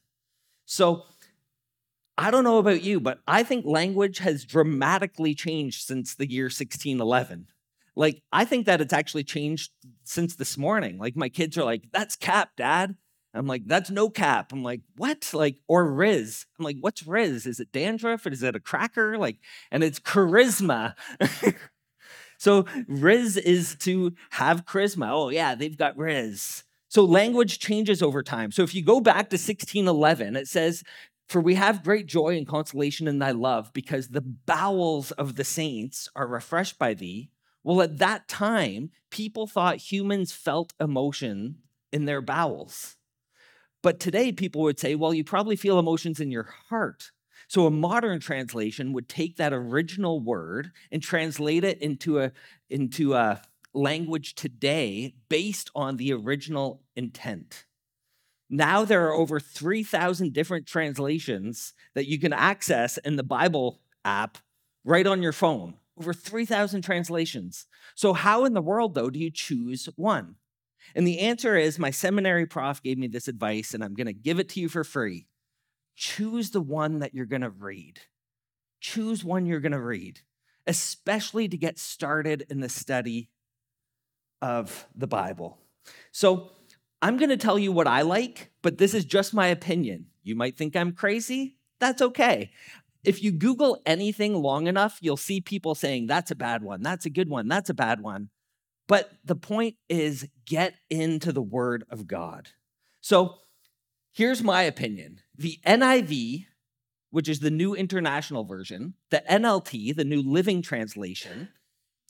So 0.67 1.05
I 2.17 2.31
don't 2.31 2.45
know 2.45 2.59
about 2.59 2.83
you, 2.83 3.01
but 3.01 3.21
I 3.27 3.43
think 3.43 3.65
language 3.65 4.19
has 4.19 4.45
dramatically 4.45 5.35
changed 5.35 5.87
since 5.87 6.15
the 6.15 6.29
year 6.29 6.47
1611. 6.47 7.47
Like, 7.99 8.23
I 8.33 8.45
think 8.45 8.67
that 8.67 8.81
it's 8.81 8.93
actually 8.93 9.25
changed 9.25 9.73
since 10.05 10.37
this 10.37 10.57
morning. 10.57 10.99
Like, 10.99 11.17
my 11.17 11.29
kids 11.29 11.59
are 11.59 11.65
like, 11.65 11.89
that's 11.93 12.17
cap, 12.17 12.51
dad. 12.57 12.97
I'm 13.35 13.47
like, 13.47 13.67
that's 13.67 13.91
no 13.91 14.09
cap. 14.09 14.53
I'm 14.53 14.63
like, 14.63 14.81
what? 14.97 15.29
Like, 15.35 15.59
or 15.69 15.93
Riz. 15.93 16.47
I'm 16.59 16.65
like, 16.65 16.77
what's 16.81 17.07
Riz? 17.07 17.45
Is 17.45 17.61
it 17.61 17.73
dandruff? 17.73 18.25
Or 18.25 18.31
Is 18.31 18.43
it 18.43 18.57
a 18.57 18.61
cracker? 18.61 19.19
Like, 19.19 19.39
and 19.71 19.85
it's 19.85 20.01
charisma. 20.01 20.95
So 22.39 22.67
Riz 22.87 23.37
is 23.37 23.75
to 23.81 24.15
have 24.31 24.65
charisma. 24.65 25.11
Oh, 25.11 25.29
yeah, 25.29 25.55
they've 25.57 25.77
got 25.77 25.99
Riz. 25.99 26.63
So 26.89 27.05
language 27.05 27.59
changes 27.59 28.01
over 28.01 28.23
time. 28.23 28.53
So 28.53 28.63
if 28.63 28.75
you 28.75 28.83
go 28.83 29.01
back 29.01 29.29
to 29.31 29.35
1611, 29.35 30.37
it 30.37 30.47
says, 30.47 30.85
For 31.29 31.41
we 31.41 31.57
have 31.57 31.85
great 31.85 32.07
joy 32.07 32.39
and 32.39 32.47
consolation 32.47 33.09
in 33.09 33.19
thy 33.19 33.33
love, 33.33 33.73
because 33.73 34.09
the 34.09 34.23
bowels 34.23 35.11
of 35.13 35.35
the 35.35 35.45
saints 35.45 36.09
are 36.15 36.29
refreshed 36.29 36.79
by 36.79 36.95
thee. 36.95 37.31
Well, 37.69 37.83
at 37.83 37.99
that 37.99 38.29
time, 38.29 38.93
people 39.11 39.47
thought 39.47 39.93
humans 39.93 40.33
felt 40.33 40.73
emotion 40.81 41.57
in 41.93 42.07
their 42.07 42.23
bowels. 42.23 42.97
But 43.83 44.01
today, 44.01 44.33
people 44.33 44.63
would 44.63 44.81
say, 44.81 44.95
well, 44.95 45.13
you 45.13 45.23
probably 45.23 45.55
feel 45.55 45.79
emotions 45.79 46.19
in 46.19 46.31
your 46.31 46.49
heart. 46.71 47.11
So 47.47 47.67
a 47.67 47.71
modern 47.71 48.21
translation 48.21 48.95
would 48.95 49.07
take 49.07 49.37
that 49.37 49.53
original 49.53 50.19
word 50.19 50.71
and 50.91 51.03
translate 51.03 51.63
it 51.63 51.79
into 51.83 52.21
a 52.21 52.33
into 52.71 53.13
a 53.13 53.43
language 53.75 54.35
today 54.35 55.15
based 55.29 55.71
on 55.75 55.99
the 55.99 56.15
original 56.15 56.81
intent. 56.97 57.67
Now 58.49 58.87
there 58.87 59.07
are 59.09 59.13
over 59.13 59.39
3,000 59.39 60.33
different 60.33 60.67
translations 60.67 61.75
that 61.95 62.09
you 62.09 62.19
can 62.19 62.33
access 62.33 62.97
in 62.97 63.17
the 63.17 63.23
Bible 63.23 63.83
app 64.07 64.39
right 64.85 65.07
on 65.07 65.23
your 65.23 65.35
phone. 65.35 65.78
Over 65.99 66.13
3,000 66.13 66.83
translations. 66.83 67.67
So, 67.95 68.13
how 68.13 68.45
in 68.45 68.55
the 68.55 68.63
world, 68.63 68.95
though, 68.95 69.11
do 69.11 69.19
you 69.19 69.31
choose 69.31 69.89
one? 69.97 70.37
And 70.95 71.07
the 71.07 71.19
answer 71.19 71.57
is 71.57 71.79
my 71.79 71.91
seminary 71.91 72.47
prof 72.47 72.83
gave 72.83 72.99
me 72.99 73.09
this 73.09 73.27
advice, 73.27 73.75
and 73.75 73.83
I'm 73.83 73.95
going 73.95 74.07
to 74.07 74.13
give 74.13 74.39
it 74.39 74.49
to 74.51 74.61
you 74.61 74.69
for 74.69 74.85
free. 74.85 75.27
Choose 75.97 76.51
the 76.51 76.61
one 76.61 77.01
that 77.01 77.15
you're 77.15 77.27
going 77.27 77.43
to 77.43 77.51
read. 77.51 78.01
Choose 78.81 79.25
one 79.25 79.45
you're 79.45 79.61
going 79.61 79.73
to 79.73 79.81
read, 79.81 80.21
especially 80.67 81.49
to 81.49 81.57
get 81.57 81.79
started 81.79 82.47
in 82.49 82.61
the 82.61 82.69
study 82.69 83.31
of 84.41 84.87
the 84.95 85.09
Bible. 85.09 85.59
So, 86.13 86.53
I'm 87.03 87.17
going 87.17 87.31
to 87.31 87.37
tell 87.37 87.59
you 87.59 87.73
what 87.73 87.87
I 87.89 88.03
like, 88.03 88.51
but 88.63 88.79
this 88.79 88.95
is 88.95 89.05
just 89.05 89.35
my 89.35 89.49
opinion. 89.49 90.07
You 90.23 90.37
might 90.37 90.57
think 90.57 90.77
I'm 90.77 90.93
crazy. 90.93 91.57
That's 91.81 92.03
okay. 92.03 92.51
If 93.09 93.23
you 93.23 93.33
Google 93.33 93.81
anything 93.87 94.35
long 94.35 94.67
enough, 94.67 94.99
you'll 95.01 95.17
see 95.17 95.41
people 95.41 95.75
saying, 95.75 96.09
that's 96.09 96.31
a 96.31 96.35
bad 96.35 96.63
one, 96.63 96.83
that's 96.83 97.07
a 97.07 97.11
good 97.11 97.31
one, 97.31 97.49
that's 97.49 97.71
a 97.71 97.75
bad 97.75 98.03
one. 98.03 98.29
But 98.87 99.11
the 99.25 99.35
point 99.35 99.77
is, 99.89 100.29
get 100.45 100.75
into 100.91 101.33
the 101.33 101.41
Word 101.41 101.85
of 101.89 102.07
God. 102.07 102.51
So 103.01 103.37
here's 104.13 104.43
my 104.43 104.61
opinion 104.61 105.21
the 105.35 105.59
NIV, 105.65 106.49
which 107.11 107.31
is 107.31 107.41
the 107.41 107.51
New 107.51 107.75
International 107.75 108.45
Version, 108.45 108.93
the 109.09 109.23
NLT, 109.31 109.97
the 109.97 110.05
New 110.05 110.21
Living 110.21 110.61
Translation, 110.61 111.49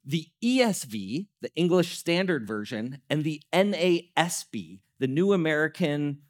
the 0.05 0.27
ESV, 0.43 1.29
the 1.41 1.55
English 1.55 1.97
Standard 1.97 2.45
Version, 2.45 3.03
and 3.09 3.23
the 3.23 3.41
NASB, 3.53 4.81
the 4.99 5.07
New 5.07 5.33
American 5.33 6.23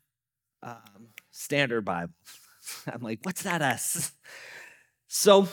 um, 0.62 1.08
Standard 1.30 1.86
Bible. 1.86 2.12
I'm 2.86 3.00
like, 3.00 3.20
what's 3.22 3.44
that 3.44 3.62
S? 3.62 4.12
So 5.08 5.48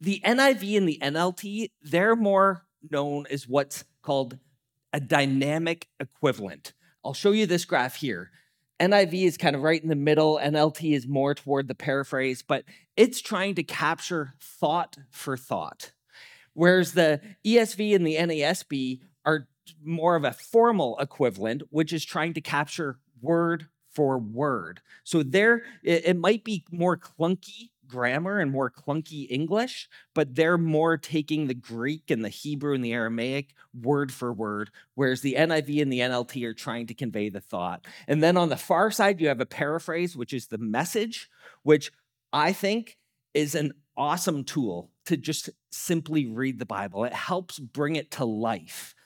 the 0.00 0.20
NIV 0.24 0.76
and 0.76 0.88
the 0.88 0.98
NLT, 1.00 1.70
they're 1.82 2.16
more 2.16 2.66
known 2.90 3.26
as 3.30 3.48
what's 3.48 3.84
called 4.02 4.38
a 4.92 5.00
dynamic 5.00 5.88
equivalent. 6.00 6.72
I'll 7.04 7.14
show 7.14 7.30
you 7.30 7.46
this 7.46 7.64
graph 7.64 7.96
here. 7.96 8.30
NIV 8.80 9.24
is 9.24 9.36
kind 9.36 9.54
of 9.54 9.62
right 9.62 9.80
in 9.80 9.88
the 9.88 9.94
middle, 9.94 10.40
NLT 10.42 10.96
is 10.96 11.06
more 11.06 11.34
toward 11.34 11.68
the 11.68 11.76
paraphrase, 11.76 12.42
but 12.42 12.64
it's 12.96 13.22
trying 13.22 13.54
to 13.54 13.62
capture 13.62 14.34
thought 14.40 14.96
for 15.10 15.36
thought. 15.36 15.92
Whereas 16.54 16.92
the 16.92 17.20
ESV 17.46 17.94
and 17.94 18.06
the 18.06 18.16
NASB 18.16 19.00
are 19.24 19.46
more 19.82 20.16
of 20.16 20.24
a 20.24 20.32
formal 20.32 20.98
equivalent, 20.98 21.62
which 21.70 21.92
is 21.92 22.04
trying 22.04 22.34
to 22.34 22.40
capture 22.40 22.98
word 23.20 23.68
for 23.90 24.18
word. 24.18 24.80
So 25.04 25.22
there, 25.22 25.62
it, 25.84 26.04
it 26.06 26.16
might 26.16 26.42
be 26.42 26.64
more 26.70 26.96
clunky 26.96 27.70
grammar 27.94 28.40
and 28.40 28.50
more 28.50 28.70
clunky 28.70 29.26
English, 29.30 29.88
but 30.14 30.34
they're 30.34 30.58
more 30.58 30.96
taking 30.96 31.46
the 31.46 31.54
Greek 31.54 32.10
and 32.10 32.24
the 32.24 32.28
Hebrew 32.28 32.74
and 32.74 32.84
the 32.84 32.92
Aramaic 32.92 33.54
word 33.72 34.12
for 34.12 34.32
word, 34.32 34.70
whereas 34.94 35.20
the 35.20 35.34
NIV 35.34 35.82
and 35.82 35.92
the 35.92 36.00
NLT 36.00 36.44
are 36.44 36.54
trying 36.54 36.88
to 36.88 36.94
convey 36.94 37.28
the 37.28 37.40
thought. 37.40 37.86
And 38.08 38.20
then 38.20 38.36
on 38.36 38.48
the 38.48 38.56
far 38.56 38.90
side, 38.90 39.20
you 39.20 39.28
have 39.28 39.40
a 39.40 39.46
paraphrase, 39.46 40.16
which 40.16 40.32
is 40.32 40.48
the 40.48 40.58
message, 40.58 41.30
which 41.62 41.92
I 42.32 42.52
think 42.52 42.98
is 43.32 43.54
an 43.54 43.74
awesome 43.96 44.42
tool 44.42 44.90
to 45.06 45.16
just 45.16 45.50
simply 45.70 46.26
read 46.26 46.58
the 46.58 46.66
Bible. 46.66 47.04
It 47.04 47.12
helps 47.12 47.60
bring 47.60 47.94
it 47.94 48.10
to 48.12 48.24
life. 48.24 48.96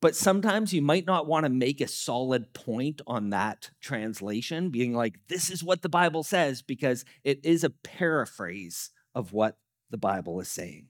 But 0.00 0.14
sometimes 0.14 0.72
you 0.72 0.80
might 0.80 1.06
not 1.06 1.26
want 1.26 1.44
to 1.44 1.50
make 1.50 1.80
a 1.80 1.88
solid 1.88 2.52
point 2.54 3.00
on 3.06 3.30
that 3.30 3.70
translation, 3.80 4.70
being 4.70 4.94
like, 4.94 5.18
this 5.28 5.50
is 5.50 5.64
what 5.64 5.82
the 5.82 5.88
Bible 5.88 6.22
says, 6.22 6.62
because 6.62 7.04
it 7.24 7.44
is 7.44 7.64
a 7.64 7.70
paraphrase 7.70 8.90
of 9.14 9.32
what 9.32 9.58
the 9.90 9.98
Bible 9.98 10.38
is 10.40 10.48
saying. 10.48 10.86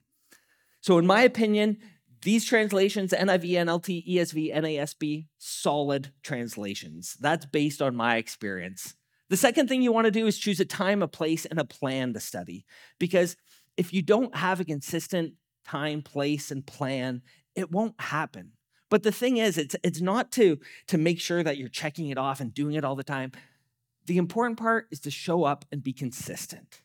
So, 0.81 0.97
in 0.99 1.07
my 1.07 1.21
opinion, 1.23 1.77
these 2.21 2.45
translations, 2.45 3.11
NIV, 3.11 3.51
NLT, 3.51 4.07
ESV, 4.07 4.55
NASB, 4.55 5.27
solid 5.37 6.11
translations. 6.21 7.17
That's 7.19 7.45
based 7.45 7.81
on 7.81 7.95
my 7.95 8.17
experience. 8.17 8.95
The 9.29 9.37
second 9.37 9.67
thing 9.67 9.81
you 9.81 9.91
want 9.91 10.05
to 10.05 10.11
do 10.11 10.27
is 10.27 10.37
choose 10.37 10.59
a 10.59 10.65
time, 10.65 11.01
a 11.01 11.07
place, 11.07 11.45
and 11.45 11.59
a 11.59 11.65
plan 11.65 12.13
to 12.13 12.19
study. 12.19 12.65
Because 12.99 13.37
if 13.77 13.93
you 13.93 14.01
don't 14.01 14.35
have 14.35 14.59
a 14.59 14.65
consistent 14.65 15.33
time, 15.65 16.01
place, 16.01 16.51
and 16.51 16.65
plan, 16.65 17.21
it 17.55 17.71
won't 17.71 17.99
happen. 17.99 18.53
But 18.89 19.03
the 19.03 19.11
thing 19.11 19.37
is, 19.37 19.57
it's, 19.57 19.75
it's 19.83 20.01
not 20.01 20.31
to, 20.33 20.59
to 20.87 20.97
make 20.97 21.19
sure 21.19 21.43
that 21.43 21.57
you're 21.57 21.69
checking 21.69 22.09
it 22.09 22.17
off 22.17 22.39
and 22.39 22.53
doing 22.53 22.75
it 22.75 22.83
all 22.83 22.95
the 22.95 23.03
time. 23.03 23.31
The 24.05 24.17
important 24.17 24.57
part 24.57 24.87
is 24.91 24.99
to 25.01 25.11
show 25.11 25.43
up 25.43 25.65
and 25.71 25.83
be 25.83 25.93
consistent. 25.93 26.81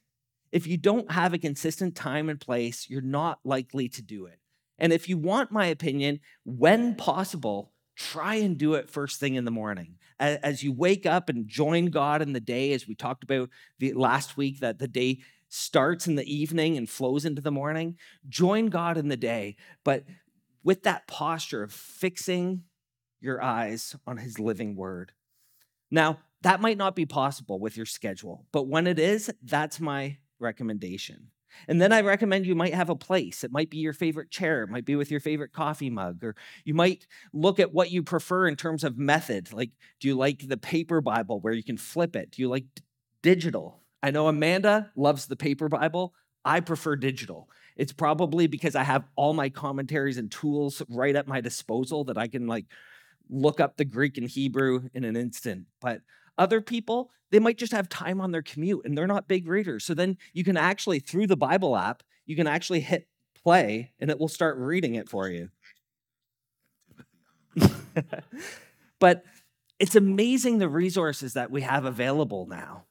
If 0.53 0.67
you 0.67 0.77
don't 0.77 1.11
have 1.11 1.33
a 1.33 1.39
consistent 1.39 1.97
time 1.97 2.29
and 2.29 2.39
place, 2.39 2.89
you're 2.89 3.01
not 3.01 3.41
likely 3.45 3.89
to 3.89 4.03
do 4.03 4.27
it. 4.27 4.39
And 4.79 4.93
if 4.93 5.09
you 5.09 5.17
want 5.17 5.51
my 5.51 5.67
opinion, 5.67 6.21
when 6.45 6.95
possible, 6.95 7.73
try 7.97 8.37
and 8.37 8.59
do 8.59 8.75
it 8.75 8.91
first 8.91 9.19
thing 9.19 9.35
in 9.35 9.45
the 9.45 9.51
morning. 9.51 9.97
As 10.21 10.63
you 10.63 10.73
wake 10.73 11.07
up 11.07 11.29
and 11.29 11.49
join 11.49 11.87
God 11.87 12.23
in 12.23 12.33
the 12.33 12.41
day, 12.41 12.73
as 12.73 12.87
we 12.87 12.95
talked 12.95 13.25
about 13.25 13.51
the 13.79 13.93
last 13.95 14.37
week, 14.37 14.61
that 14.61 14.79
the 14.79 14.89
day 14.89 15.21
starts 15.49 16.07
in 16.07 16.17
the 16.17 16.33
evening 16.33 16.77
and 16.77 16.89
flows 16.89 17.25
into 17.25 17.41
the 17.43 17.51
morning, 17.51 17.97
join 18.29 18.67
God 18.67 18.97
in 18.97 19.09
the 19.09 19.17
day. 19.17 19.57
But 19.85 20.05
with 20.65 20.83
that 20.83 21.07
posture 21.07 21.63
of 21.63 21.73
fixing 21.73 22.65
your 23.21 23.43
eyes 23.43 23.95
on 24.07 24.17
his 24.17 24.39
living 24.39 24.75
word. 24.75 25.13
Now, 25.91 26.19
that 26.43 26.61
might 26.61 26.79
not 26.79 26.97
be 26.97 27.07
possible 27.07 27.61
with 27.61 27.77
your 27.77 27.87
schedule, 27.87 28.47
but 28.53 28.67
when 28.67 28.87
it 28.87 28.99
is, 28.99 29.31
that's 29.43 29.79
my 29.81 30.19
recommendation. 30.39 31.29
And 31.69 31.81
then 31.81 31.93
I 31.93 32.01
recommend 32.01 32.47
you 32.47 32.55
might 32.55 32.75
have 32.75 32.91
a 32.91 32.97
place. 32.97 33.45
It 33.45 33.53
might 33.53 33.71
be 33.71 33.79
your 33.79 33.93
favorite 33.93 34.31
chair, 34.31 34.63
it 34.65 34.71
might 34.71 34.85
be 34.85 34.97
with 34.97 35.11
your 35.11 35.21
favorite 35.21 35.53
coffee 35.53 35.91
mug, 35.91 36.25
or 36.25 36.35
you 36.65 36.75
might 36.75 37.07
look 37.33 37.61
at 37.61 37.73
what 37.73 37.91
you 37.91 38.03
prefer 38.03 38.49
in 38.49 38.57
terms 38.57 38.85
of 38.85 38.99
method. 38.99 39.53
Like, 39.53 39.71
do 40.01 40.09
you 40.09 40.17
like 40.17 40.49
the 40.49 40.57
paper 40.57 41.01
Bible 41.01 41.41
where 41.41 41.53
you 41.53 41.63
can 41.63 41.77
flip 41.77 42.17
it? 42.17 42.33
Do 42.33 42.43
you 42.43 42.49
like 42.49 42.65
digital? 43.23 43.81
I 44.03 44.11
know 44.11 44.27
Amanda 44.27 44.91
loves 44.97 45.27
the 45.27 45.37
paper 45.37 45.69
Bible. 45.69 46.13
I 46.45 46.61
prefer 46.61 46.97
digital. 46.97 47.49
It's 47.77 47.93
probably 47.93 48.47
because 48.47 48.77
I 48.77 48.85
have 48.85 49.05
all 49.17 49.35
my 49.35 49.49
commentaries 49.49 50.19
and 50.19 50.31
tools 50.31 50.83
right 50.89 51.17
at 51.17 51.27
my 51.27 51.41
disposal 51.41 52.05
that 52.05 52.19
I 52.19 52.29
can 52.29 52.47
like 52.47 52.67
look 53.29 53.61
up 53.61 53.77
the 53.77 53.85
Greek 53.85 54.17
and 54.17 54.29
Hebrew 54.29 54.89
in 54.95 55.05
an 55.05 55.17
instant. 55.17 55.67
But 55.81 56.03
other 56.39 56.61
people, 56.61 57.11
they 57.31 57.39
might 57.39 57.59
just 57.59 57.73
have 57.73 57.89
time 57.89 58.21
on 58.21 58.31
their 58.31 58.43
commute 58.43 58.83
and 58.85 58.97
they're 58.97 59.07
not 59.07 59.29
big 59.29 59.49
readers. 59.49 59.85
So 59.85 59.95
then 59.95 60.19
you 60.33 60.45
can 60.45 60.57
actually, 60.57 61.01
through 61.01 61.27
the 61.27 61.37
Bible 61.37 61.77
app, 61.77 62.03
you 62.27 62.37
can 62.37 62.47
actually 62.47 62.81
hit 62.81 63.09
play 63.43 63.93
and 63.99 64.11
it 64.11 64.19
will 64.19 64.29
start 64.29 64.57
reading 64.57 64.95
it 64.95 65.09
for 65.09 65.29
you. 65.29 65.51
but 68.99 69.25
it's 69.79 69.97
amazing 69.97 70.59
the 70.59 70.69
resources 70.69 71.35
that 71.35 71.51
we 71.51 71.63
have 71.63 71.85
available 71.85 72.47
now. 72.47 72.85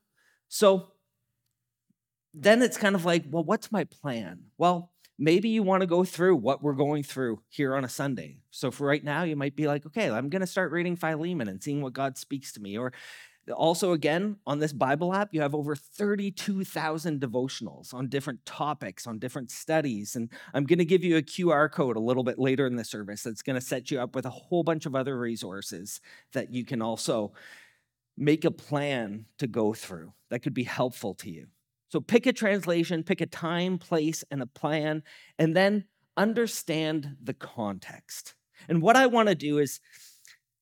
So 0.47 0.92
then 2.33 2.61
it's 2.61 2.77
kind 2.77 2.95
of 2.95 3.05
like, 3.05 3.25
well, 3.29 3.43
what's 3.43 3.71
my 3.71 3.83
plan? 3.83 4.45
Well, 4.57 4.91
maybe 5.19 5.49
you 5.49 5.63
want 5.63 5.81
to 5.81 5.87
go 5.87 6.03
through 6.03 6.35
what 6.37 6.63
we're 6.63 6.73
going 6.73 7.03
through 7.03 7.41
here 7.49 7.75
on 7.75 7.83
a 7.83 7.89
Sunday. 7.89 8.39
So 8.51 8.71
for 8.71 8.87
right 8.87 9.03
now, 9.03 9.23
you 9.23 9.35
might 9.35 9.55
be 9.55 9.67
like, 9.67 9.85
okay, 9.85 10.09
I'm 10.09 10.29
going 10.29 10.41
to 10.41 10.47
start 10.47 10.71
reading 10.71 10.95
Philemon 10.95 11.47
and 11.47 11.61
seeing 11.61 11.81
what 11.81 11.93
God 11.93 12.17
speaks 12.17 12.51
to 12.53 12.59
me. 12.59 12.77
Or 12.77 12.91
also, 13.51 13.91
again, 13.91 14.37
on 14.47 14.59
this 14.59 14.73
Bible 14.73 15.13
app, 15.13 15.33
you 15.33 15.41
have 15.41 15.53
over 15.53 15.75
32,000 15.75 17.19
devotionals 17.19 17.93
on 17.93 18.07
different 18.07 18.45
topics, 18.45 19.05
on 19.05 19.19
different 19.19 19.51
studies. 19.51 20.15
And 20.15 20.29
I'm 20.53 20.63
going 20.63 20.79
to 20.79 20.85
give 20.85 21.03
you 21.03 21.17
a 21.17 21.21
QR 21.21 21.69
code 21.71 21.97
a 21.97 22.01
little 22.01 22.23
bit 22.23 22.39
later 22.39 22.65
in 22.65 22.77
the 22.77 22.85
service 22.85 23.21
that's 23.23 23.41
going 23.41 23.59
to 23.59 23.65
set 23.65 23.91
you 23.91 23.99
up 23.99 24.15
with 24.15 24.25
a 24.25 24.31
whole 24.31 24.63
bunch 24.63 24.85
of 24.85 24.95
other 24.95 25.17
resources 25.17 25.99
that 26.31 26.51
you 26.51 26.65
can 26.65 26.81
also 26.81 27.33
make 28.17 28.45
a 28.45 28.51
plan 28.51 29.25
to 29.39 29.47
go 29.47 29.73
through 29.73 30.13
that 30.29 30.39
could 30.39 30.53
be 30.53 30.63
helpful 30.63 31.13
to 31.15 31.29
you. 31.29 31.47
So 31.93 32.01
pick 32.01 32.25
a 32.25 32.33
translation, 32.33 33.03
pick 33.03 33.21
a 33.21 33.27
time, 33.27 33.77
place, 33.77 34.23
and 34.31 34.41
a 34.41 34.47
plan, 34.47 35.03
and 35.37 35.55
then 35.55 35.85
understand 36.17 37.17
the 37.21 37.35
context. 37.35 38.33
And 38.67 38.81
what 38.81 38.95
I 38.95 39.05
want 39.05 39.29
to 39.29 39.35
do 39.35 39.59
is, 39.59 39.79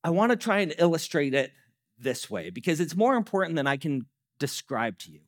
I 0.04 0.10
want 0.10 0.32
to 0.32 0.36
try 0.36 0.60
and 0.60 0.76
illustrate 0.78 1.34
it 1.34 1.54
this 1.98 2.30
way 2.30 2.50
because 2.50 2.82
it's 2.82 2.98
more 2.98 3.16
important 3.16 3.56
than 3.56 3.66
I 3.66 3.78
can 3.78 4.08
describe 4.40 4.98
to 5.00 5.12
you. 5.14 5.22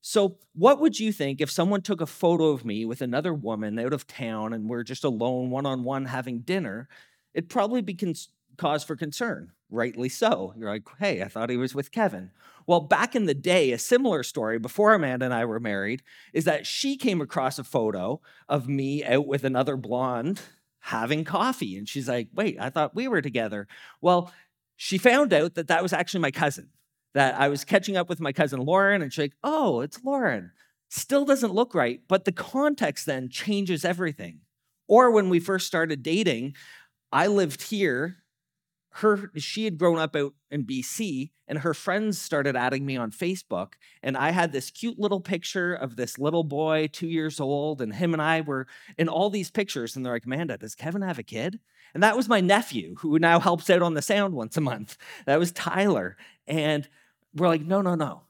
So, 0.00 0.38
what 0.56 0.80
would 0.80 0.98
you 0.98 1.12
think 1.12 1.40
if 1.40 1.52
someone 1.52 1.82
took 1.82 2.00
a 2.00 2.06
photo 2.06 2.46
of 2.46 2.64
me 2.64 2.84
with 2.84 3.00
another 3.00 3.32
woman 3.32 3.78
out 3.78 3.92
of 3.92 4.08
town 4.08 4.52
and 4.52 4.68
we're 4.68 4.82
just 4.82 5.04
alone, 5.04 5.50
one 5.50 5.66
on 5.66 5.84
one, 5.84 6.06
having 6.06 6.40
dinner? 6.40 6.88
It'd 7.32 7.48
probably 7.48 7.80
be 7.80 7.94
cons- 7.94 8.30
cause 8.58 8.84
for 8.84 8.96
concern, 8.96 9.52
rightly 9.70 10.08
so. 10.08 10.52
You're 10.58 10.68
like, 10.68 10.82
hey, 10.98 11.22
I 11.22 11.28
thought 11.28 11.50
he 11.50 11.56
was 11.56 11.74
with 11.74 11.90
Kevin. 11.90 12.30
Well, 12.66 12.80
back 12.80 13.16
in 13.16 13.24
the 13.24 13.34
day, 13.34 13.72
a 13.72 13.78
similar 13.78 14.22
story 14.22 14.58
before 14.58 14.92
Amanda 14.92 15.24
and 15.24 15.32
I 15.32 15.46
were 15.46 15.60
married 15.60 16.02
is 16.34 16.44
that 16.44 16.66
she 16.66 16.96
came 16.96 17.22
across 17.22 17.58
a 17.58 17.64
photo 17.64 18.20
of 18.46 18.68
me 18.68 19.02
out 19.02 19.26
with 19.26 19.44
another 19.44 19.76
blonde 19.76 20.42
having 20.80 21.24
coffee. 21.24 21.78
And 21.78 21.88
she's 21.88 22.08
like, 22.08 22.28
wait, 22.34 22.58
I 22.60 22.68
thought 22.68 22.94
we 22.94 23.08
were 23.08 23.22
together. 23.22 23.66
Well, 24.02 24.32
she 24.76 24.98
found 24.98 25.32
out 25.32 25.54
that 25.54 25.68
that 25.68 25.82
was 25.82 25.92
actually 25.92 26.20
my 26.20 26.30
cousin, 26.30 26.68
that 27.14 27.40
I 27.40 27.48
was 27.48 27.64
catching 27.64 27.96
up 27.96 28.08
with 28.08 28.20
my 28.20 28.32
cousin 28.32 28.60
Lauren, 28.60 29.02
and 29.02 29.12
she's 29.12 29.24
like, 29.24 29.36
oh, 29.42 29.80
it's 29.80 30.04
Lauren. 30.04 30.52
Still 30.90 31.24
doesn't 31.24 31.54
look 31.54 31.74
right, 31.74 32.00
but 32.06 32.24
the 32.24 32.32
context 32.32 33.06
then 33.06 33.28
changes 33.28 33.84
everything. 33.84 34.40
Or 34.86 35.10
when 35.10 35.28
we 35.28 35.40
first 35.40 35.66
started 35.66 36.02
dating, 36.02 36.54
I 37.12 37.26
lived 37.26 37.62
here 37.62 38.16
her 38.90 39.30
she 39.36 39.64
had 39.64 39.78
grown 39.78 39.98
up 39.98 40.16
out 40.16 40.34
in 40.50 40.64
BC 40.64 41.30
and 41.46 41.58
her 41.58 41.74
friends 41.74 42.20
started 42.20 42.56
adding 42.56 42.86
me 42.86 42.96
on 42.96 43.10
Facebook 43.10 43.74
and 44.02 44.16
I 44.16 44.30
had 44.30 44.52
this 44.52 44.70
cute 44.70 44.98
little 44.98 45.20
picture 45.20 45.74
of 45.74 45.96
this 45.96 46.18
little 46.18 46.44
boy 46.44 46.88
2 46.90 47.06
years 47.06 47.38
old 47.38 47.80
and 47.80 47.94
him 47.94 48.12
and 48.12 48.22
I 48.22 48.40
were 48.40 48.66
in 48.96 49.08
all 49.08 49.30
these 49.30 49.50
pictures 49.50 49.94
and 49.94 50.04
they're 50.04 50.14
like 50.14 50.26
Amanda 50.26 50.56
does 50.56 50.74
Kevin 50.74 51.02
have 51.02 51.18
a 51.18 51.22
kid? 51.22 51.60
And 51.94 52.02
that 52.02 52.16
was 52.16 52.28
my 52.28 52.40
nephew 52.40 52.96
who 52.98 53.18
now 53.18 53.40
helps 53.40 53.70
out 53.70 53.82
on 53.82 53.94
the 53.94 54.02
sound 54.02 54.34
once 54.34 54.56
a 54.56 54.60
month. 54.60 54.96
That 55.26 55.38
was 55.38 55.52
Tyler. 55.52 56.16
And 56.46 56.88
we're 57.34 57.48
like 57.48 57.62
no 57.62 57.82
no 57.82 57.94
no. 57.94 58.22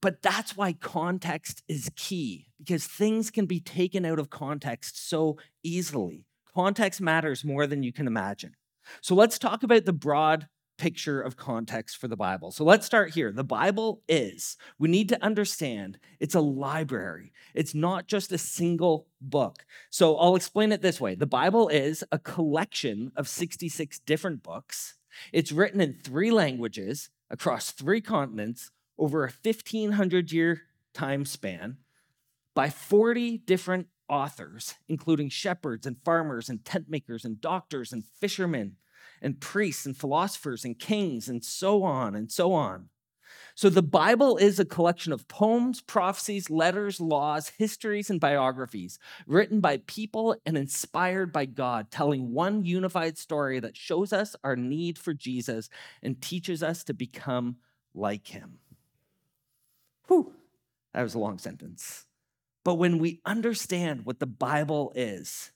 But 0.00 0.22
that's 0.22 0.56
why 0.56 0.72
context 0.72 1.62
is 1.68 1.90
key 1.96 2.46
because 2.58 2.86
things 2.86 3.30
can 3.30 3.46
be 3.46 3.60
taken 3.60 4.04
out 4.04 4.18
of 4.18 4.30
context 4.30 5.08
so 5.08 5.36
easily. 5.62 6.24
Context 6.54 7.00
matters 7.00 7.44
more 7.44 7.66
than 7.66 7.82
you 7.82 7.92
can 7.92 8.06
imagine 8.06 8.54
so 9.00 9.14
let's 9.14 9.38
talk 9.38 9.62
about 9.62 9.84
the 9.84 9.92
broad 9.92 10.48
picture 10.78 11.20
of 11.20 11.36
context 11.36 11.96
for 11.96 12.08
the 12.08 12.16
Bible. 12.16 12.50
So 12.52 12.64
let's 12.64 12.86
start 12.86 13.10
here. 13.10 13.32
The 13.32 13.44
Bible 13.44 14.00
is, 14.08 14.56
we 14.78 14.88
need 14.88 15.08
to 15.10 15.22
understand, 15.22 15.98
it's 16.20 16.36
a 16.36 16.40
library. 16.40 17.32
It's 17.52 17.74
not 17.74 18.06
just 18.06 18.32
a 18.32 18.38
single 18.38 19.08
book. 19.20 19.66
So 19.90 20.16
I'll 20.16 20.36
explain 20.36 20.72
it 20.72 20.80
this 20.80 21.00
way 21.00 21.14
The 21.14 21.26
Bible 21.26 21.68
is 21.68 22.04
a 22.10 22.18
collection 22.18 23.12
of 23.16 23.28
66 23.28 23.98
different 24.00 24.42
books. 24.42 24.94
It's 25.32 25.52
written 25.52 25.80
in 25.80 25.94
three 25.94 26.30
languages 26.30 27.10
across 27.28 27.72
three 27.72 28.00
continents 28.00 28.70
over 28.96 29.24
a 29.24 29.32
1500 29.42 30.32
year 30.32 30.62
time 30.94 31.24
span 31.24 31.78
by 32.54 32.70
40 32.70 33.38
different 33.38 33.88
authors, 34.08 34.74
including 34.88 35.28
shepherds 35.28 35.86
and 35.86 35.96
farmers 36.04 36.48
and 36.48 36.64
tent 36.64 36.86
makers 36.88 37.24
and 37.24 37.40
doctors 37.40 37.92
and 37.92 38.04
fishermen 38.04 38.76
and 39.20 39.40
priests 39.40 39.86
and 39.86 39.96
philosophers 39.96 40.64
and 40.64 40.78
kings 40.78 41.28
and 41.28 41.44
so 41.44 41.82
on 41.82 42.14
and 42.14 42.30
so 42.30 42.52
on. 42.52 42.88
So 43.54 43.68
the 43.68 43.82
Bible 43.82 44.36
is 44.36 44.60
a 44.60 44.64
collection 44.64 45.12
of 45.12 45.26
poems, 45.26 45.80
prophecies, 45.80 46.48
letters, 46.48 47.00
laws, 47.00 47.52
histories, 47.58 48.08
and 48.08 48.20
biographies 48.20 49.00
written 49.26 49.60
by 49.60 49.78
people 49.86 50.36
and 50.46 50.56
inspired 50.56 51.32
by 51.32 51.46
God, 51.46 51.90
telling 51.90 52.32
one 52.32 52.64
unified 52.64 53.18
story 53.18 53.58
that 53.58 53.76
shows 53.76 54.12
us 54.12 54.36
our 54.44 54.54
need 54.54 54.96
for 54.96 55.12
Jesus 55.12 55.68
and 56.02 56.22
teaches 56.22 56.62
us 56.62 56.84
to 56.84 56.94
become 56.94 57.56
like 57.94 58.28
him. 58.28 58.60
Whew, 60.06 60.32
that 60.94 61.02
was 61.02 61.14
a 61.14 61.18
long 61.18 61.38
sentence. 61.38 62.06
But 62.64 62.74
when 62.74 62.98
we 62.98 63.20
understand 63.24 64.04
what 64.04 64.18
the 64.20 64.26
Bible 64.26 64.92
is, 64.94 65.52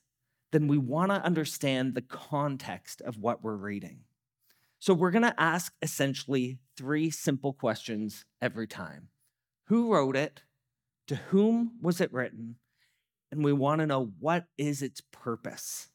then 0.51 0.67
we 0.67 0.77
want 0.77 1.11
to 1.11 1.23
understand 1.23 1.93
the 1.93 2.01
context 2.01 3.01
of 3.01 3.17
what 3.17 3.43
we're 3.43 3.55
reading. 3.55 4.01
So 4.79 4.93
we're 4.93 5.11
going 5.11 5.23
to 5.23 5.41
ask 5.41 5.73
essentially 5.81 6.59
three 6.75 7.09
simple 7.09 7.53
questions 7.53 8.25
every 8.41 8.67
time 8.67 9.09
Who 9.67 9.93
wrote 9.93 10.15
it? 10.15 10.43
To 11.07 11.15
whom 11.15 11.73
was 11.81 11.99
it 11.99 12.13
written? 12.13 12.55
And 13.31 13.43
we 13.43 13.53
want 13.53 13.79
to 13.79 13.87
know 13.87 14.11
what 14.19 14.45
is 14.57 14.81
its 14.81 15.01
purpose? 15.11 15.89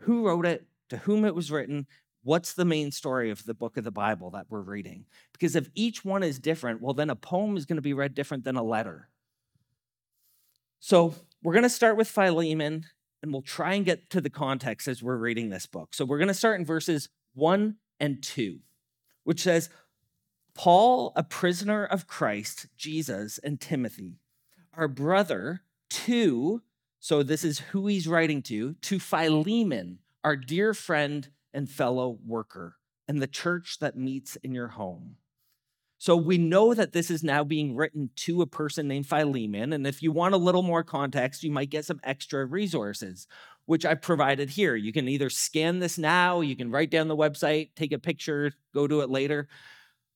Who 0.00 0.26
wrote 0.26 0.46
it? 0.46 0.66
To 0.90 0.98
whom 0.98 1.24
it 1.24 1.34
was 1.34 1.50
written? 1.50 1.86
What's 2.22 2.54
the 2.54 2.64
main 2.64 2.90
story 2.90 3.30
of 3.30 3.44
the 3.44 3.54
book 3.54 3.76
of 3.76 3.84
the 3.84 3.90
Bible 3.90 4.30
that 4.30 4.46
we're 4.48 4.60
reading? 4.60 5.06
Because 5.32 5.56
if 5.56 5.68
each 5.74 6.04
one 6.04 6.22
is 6.22 6.38
different, 6.38 6.80
well, 6.80 6.94
then 6.94 7.10
a 7.10 7.16
poem 7.16 7.56
is 7.56 7.66
going 7.66 7.76
to 7.76 7.82
be 7.82 7.94
read 7.94 8.14
different 8.14 8.44
than 8.44 8.56
a 8.56 8.62
letter. 8.62 9.08
So 10.86 11.14
we're 11.42 11.54
going 11.54 11.62
to 11.62 11.70
start 11.70 11.96
with 11.96 12.08
Philemon, 12.08 12.84
and 13.22 13.32
we'll 13.32 13.40
try 13.40 13.72
and 13.72 13.86
get 13.86 14.10
to 14.10 14.20
the 14.20 14.28
context 14.28 14.86
as 14.86 15.02
we're 15.02 15.16
reading 15.16 15.48
this 15.48 15.64
book. 15.64 15.94
So 15.94 16.04
we're 16.04 16.18
going 16.18 16.28
to 16.28 16.34
start 16.34 16.60
in 16.60 16.66
verses 16.66 17.08
one 17.32 17.76
and 17.98 18.22
two, 18.22 18.58
which 19.22 19.40
says, 19.40 19.70
Paul, 20.54 21.14
a 21.16 21.22
prisoner 21.22 21.86
of 21.86 22.06
Christ, 22.06 22.66
Jesus, 22.76 23.38
and 23.38 23.58
Timothy, 23.58 24.18
our 24.76 24.86
brother, 24.86 25.62
to, 25.88 26.60
so 27.00 27.22
this 27.22 27.44
is 27.44 27.60
who 27.60 27.86
he's 27.86 28.06
writing 28.06 28.42
to, 28.42 28.74
to 28.74 28.98
Philemon, 28.98 30.00
our 30.22 30.36
dear 30.36 30.74
friend 30.74 31.30
and 31.54 31.70
fellow 31.70 32.18
worker, 32.26 32.76
and 33.08 33.22
the 33.22 33.26
church 33.26 33.78
that 33.80 33.96
meets 33.96 34.36
in 34.36 34.52
your 34.52 34.68
home. 34.68 35.16
So 36.04 36.18
we 36.18 36.36
know 36.36 36.74
that 36.74 36.92
this 36.92 37.10
is 37.10 37.24
now 37.24 37.44
being 37.44 37.76
written 37.76 38.10
to 38.16 38.42
a 38.42 38.46
person 38.46 38.86
named 38.88 39.06
Philemon. 39.06 39.72
And 39.72 39.86
if 39.86 40.02
you 40.02 40.12
want 40.12 40.34
a 40.34 40.36
little 40.36 40.60
more 40.60 40.84
context, 40.84 41.42
you 41.42 41.50
might 41.50 41.70
get 41.70 41.86
some 41.86 41.98
extra 42.04 42.44
resources, 42.44 43.26
which 43.64 43.86
I 43.86 43.94
provided 43.94 44.50
here. 44.50 44.76
You 44.76 44.92
can 44.92 45.08
either 45.08 45.30
scan 45.30 45.78
this 45.78 45.96
now, 45.96 46.42
you 46.42 46.56
can 46.56 46.70
write 46.70 46.90
down 46.90 47.08
the 47.08 47.16
website, 47.16 47.70
take 47.74 47.90
a 47.90 47.98
picture, 47.98 48.52
go 48.74 48.86
to 48.86 49.00
it 49.00 49.08
later. 49.08 49.48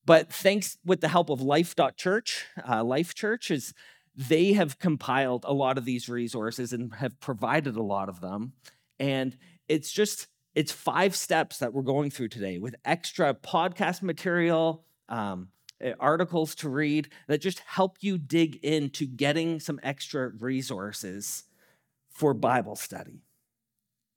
But 0.05 0.31
thanks 0.31 0.77
with 0.85 1.01
the 1.01 1.07
help 1.07 1.31
of 1.31 1.41
Life.Church, 1.41 2.45
uh, 2.69 2.83
Life 2.83 3.15
Church 3.15 3.49
is 3.49 3.73
they 4.15 4.53
have 4.53 4.77
compiled 4.77 5.43
a 5.47 5.53
lot 5.55 5.79
of 5.79 5.85
these 5.85 6.07
resources 6.07 6.71
and 6.71 6.93
have 6.93 7.19
provided 7.19 7.75
a 7.75 7.81
lot 7.81 8.09
of 8.09 8.21
them. 8.21 8.53
And 8.99 9.35
it's 9.67 9.91
just, 9.91 10.27
it's 10.53 10.71
five 10.71 11.15
steps 11.15 11.57
that 11.57 11.73
we're 11.73 11.81
going 11.81 12.11
through 12.11 12.29
today 12.29 12.59
with 12.59 12.75
extra 12.85 13.33
podcast 13.33 14.03
material, 14.03 14.85
um, 15.07 15.47
Uh, 15.83 15.91
articles 15.99 16.55
to 16.55 16.67
read 16.67 17.07
that 17.27 17.39
just 17.39 17.59
help 17.59 17.97
you 18.01 18.17
dig 18.17 18.57
into 18.57 19.05
getting 19.05 19.59
some 19.59 19.79
extra 19.81 20.29
resources 20.39 21.43
for 22.09 22.33
Bible 22.33 22.75
study. 22.75 23.21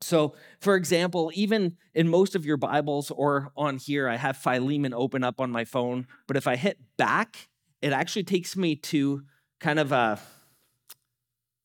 So, 0.01 0.35
for 0.59 0.75
example, 0.75 1.31
even 1.35 1.77
in 1.95 2.09
most 2.09 2.35
of 2.35 2.45
your 2.45 2.57
Bibles 2.57 3.13
or 3.13 3.53
on 3.57 3.77
here, 3.77 4.09
I 4.09 4.17
have 4.17 4.37
Philemon 4.37 4.93
open 4.93 5.23
up 5.23 5.41
on 5.41 5.53
my 5.53 5.65
phone, 5.65 6.09
but 6.27 6.37
if 6.37 6.49
I 6.49 6.57
hit 6.57 6.79
back, 6.97 7.49
it 7.81 7.93
actually 7.93 8.25
takes 8.25 8.57
me 8.57 8.75
to 8.77 9.23
kind 9.61 9.79
of 9.79 9.93
a 9.93 10.19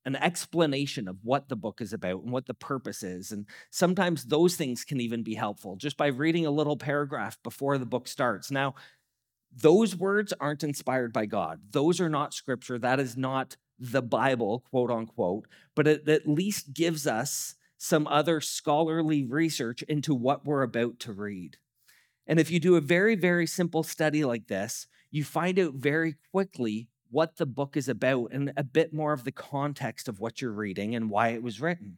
an 0.06 0.16
explanation 0.16 1.10
of 1.10 1.18
what 1.22 1.50
the 1.50 1.56
book 1.58 1.82
is 1.82 1.92
about 1.92 2.24
and 2.24 2.32
what 2.32 2.46
the 2.46 2.54
purpose 2.54 3.04
is. 3.04 3.34
And 3.34 3.46
sometimes 3.72 4.24
those 4.24 4.56
things 4.56 4.86
can 4.86 5.02
even 5.02 5.22
be 5.22 5.36
helpful 5.36 5.76
just 5.76 5.98
by 5.98 6.08
reading 6.08 6.46
a 6.46 6.50
little 6.50 6.78
paragraph 6.78 7.38
before 7.44 7.78
the 7.78 7.86
book 7.86 8.08
starts. 8.08 8.50
Now, 8.50 8.76
those 9.62 9.96
words 9.96 10.34
aren't 10.40 10.64
inspired 10.64 11.12
by 11.12 11.26
God. 11.26 11.60
Those 11.72 12.00
are 12.00 12.10
not 12.10 12.34
scripture. 12.34 12.78
That 12.78 13.00
is 13.00 13.18
not 13.18 13.58
the 13.80 14.02
Bible, 14.02 14.64
quote 14.70 14.92
unquote, 14.92 15.48
but 15.76 15.88
it 15.88 16.08
at 16.08 16.28
least 16.28 16.74
gives 16.74 17.08
us 17.08 17.56
some 17.78 18.08
other 18.08 18.42
scholarly 18.42 19.26
research 19.26 19.84
into 19.84 20.14
what 20.14 20.46
we're 20.46 20.64
about 20.64 21.00
to 21.00 21.14
read. 21.14 21.58
And 22.26 22.40
if 22.40 22.52
you 22.52 22.60
do 22.60 22.76
a 22.76 22.82
very, 22.82 23.16
very 23.16 23.48
simple 23.48 23.84
study 23.84 24.26
like 24.26 24.48
this, 24.48 24.88
you 25.12 25.24
find 25.24 25.58
out 25.58 25.76
very 25.76 26.16
quickly 26.32 26.90
what 27.10 27.38
the 27.38 27.46
book 27.46 27.78
is 27.78 27.88
about 27.88 28.32
and 28.32 28.52
a 28.58 28.64
bit 28.64 28.94
more 28.94 29.14
of 29.14 29.24
the 29.24 29.32
context 29.32 30.08
of 30.08 30.20
what 30.20 30.42
you're 30.42 30.52
reading 30.52 30.94
and 30.94 31.10
why 31.10 31.30
it 31.30 31.42
was 31.42 31.62
written. 31.62 31.98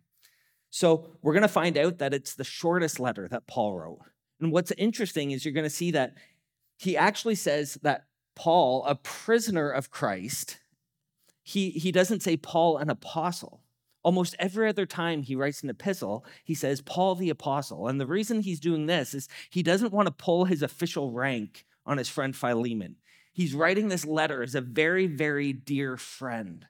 So, 0.70 1.18
we're 1.24 1.34
going 1.34 1.42
to 1.42 1.48
find 1.48 1.80
out 1.80 1.98
that 1.98 2.14
it's 2.14 2.36
the 2.36 2.44
shortest 2.44 3.00
letter 3.00 3.28
that 3.30 3.48
Paul 3.48 3.76
wrote. 3.76 4.02
And 4.40 4.52
what's 4.52 4.72
interesting 4.78 5.32
is 5.32 5.44
you're 5.44 5.54
going 5.54 5.64
to 5.64 5.70
see 5.70 5.92
that 5.92 6.14
he 6.80 6.96
actually 6.96 7.36
says 7.36 7.78
that 7.82 8.06
Paul, 8.36 8.86
a 8.86 8.96
prisoner 8.96 9.70
of 9.70 9.92
Christ, 9.92 10.60
he, 11.44 11.72
he 11.72 11.92
doesn't 11.92 12.24
say 12.24 12.38
Paul, 12.38 12.78
an 12.78 12.90
apostle. 12.90 13.64
Almost 14.02 14.34
every 14.40 14.70
other 14.70 14.86
time 14.86 15.24
he 15.24 15.36
writes 15.36 15.62
an 15.62 15.70
epistle, 15.70 16.26
he 16.46 16.56
says 16.56 16.80
Paul 16.80 17.16
the 17.16 17.30
apostle. 17.30 17.90
And 17.90 18.00
the 18.00 18.08
reason 18.08 18.40
he's 18.40 18.62
doing 18.62 18.86
this 18.86 19.14
is 19.14 19.28
he 19.50 19.62
doesn't 19.62 19.92
want 19.92 20.06
to 20.06 20.14
pull 20.14 20.46
his 20.46 20.64
official 20.64 21.12
rank 21.12 21.66
on 21.86 21.98
his 21.98 22.08
friend 22.08 22.34
Philemon. 22.34 22.96
He's 23.34 23.54
writing 23.54 23.90
this 23.90 24.06
letter 24.06 24.42
as 24.42 24.56
a 24.56 24.62
very, 24.62 25.06
very 25.06 25.52
dear 25.52 25.98
friend. 25.98 26.66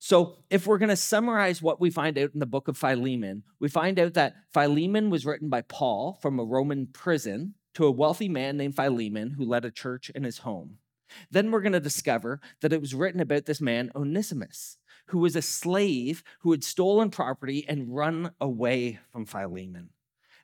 So, 0.00 0.38
if 0.50 0.66
we're 0.66 0.78
going 0.78 0.88
to 0.88 0.96
summarize 0.96 1.62
what 1.62 1.80
we 1.80 1.88
find 1.88 2.18
out 2.18 2.34
in 2.34 2.40
the 2.40 2.46
book 2.46 2.66
of 2.66 2.76
Philemon, 2.76 3.44
we 3.60 3.68
find 3.68 3.98
out 3.98 4.14
that 4.14 4.34
Philemon 4.52 5.08
was 5.08 5.24
written 5.24 5.48
by 5.48 5.62
Paul 5.62 6.18
from 6.20 6.38
a 6.38 6.44
Roman 6.44 6.88
prison 6.88 7.54
to 7.74 7.86
a 7.86 7.90
wealthy 7.90 8.28
man 8.28 8.56
named 8.56 8.76
Philemon 8.76 9.32
who 9.32 9.44
led 9.44 9.64
a 9.64 9.70
church 9.70 10.10
in 10.10 10.24
his 10.24 10.38
home. 10.38 10.78
Then 11.30 11.50
we're 11.50 11.60
going 11.60 11.72
to 11.72 11.80
discover 11.80 12.40
that 12.60 12.72
it 12.72 12.80
was 12.80 12.94
written 12.94 13.20
about 13.20 13.46
this 13.46 13.60
man, 13.60 13.90
Onesimus, 13.94 14.78
who 15.08 15.18
was 15.18 15.36
a 15.36 15.42
slave 15.42 16.22
who 16.40 16.50
had 16.50 16.64
stolen 16.64 17.10
property 17.10 17.64
and 17.68 17.94
run 17.94 18.32
away 18.40 18.98
from 19.12 19.26
Philemon. 19.26 19.90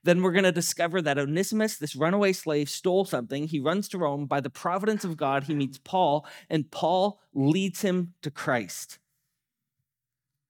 Then 0.03 0.23
we're 0.23 0.33
going 0.33 0.45
to 0.45 0.53
discover 0.53 1.03
that 1.03 1.19
Onesimus, 1.19 1.77
this 1.77 1.95
runaway 1.95 2.33
slave, 2.33 2.71
stole 2.71 3.05
something. 3.05 3.47
He 3.47 3.61
runs 3.61 3.88
to 3.88 3.99
Rome. 3.99 4.27
By 4.27 4.40
the 4.40 4.49
providence 4.49 5.05
of 5.05 5.16
God, 5.16 5.45
he 5.45 5.55
meets 5.55 5.79
Paul, 5.79 6.27
and 6.49 6.71
Paul 6.71 7.21
leads 7.35 7.83
him 7.83 8.14
to 8.23 8.31
Christ. 8.31 8.99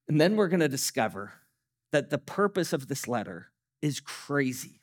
And 0.09 0.21
then 0.21 0.37
we're 0.37 0.49
going 0.49 0.61
to 0.61 0.69
discover 0.69 1.33
that 1.90 2.11
the 2.11 2.19
purpose 2.19 2.73
of 2.73 2.87
this 2.87 3.09
letter 3.09 3.51
is 3.83 3.99
crazy. 3.99 4.80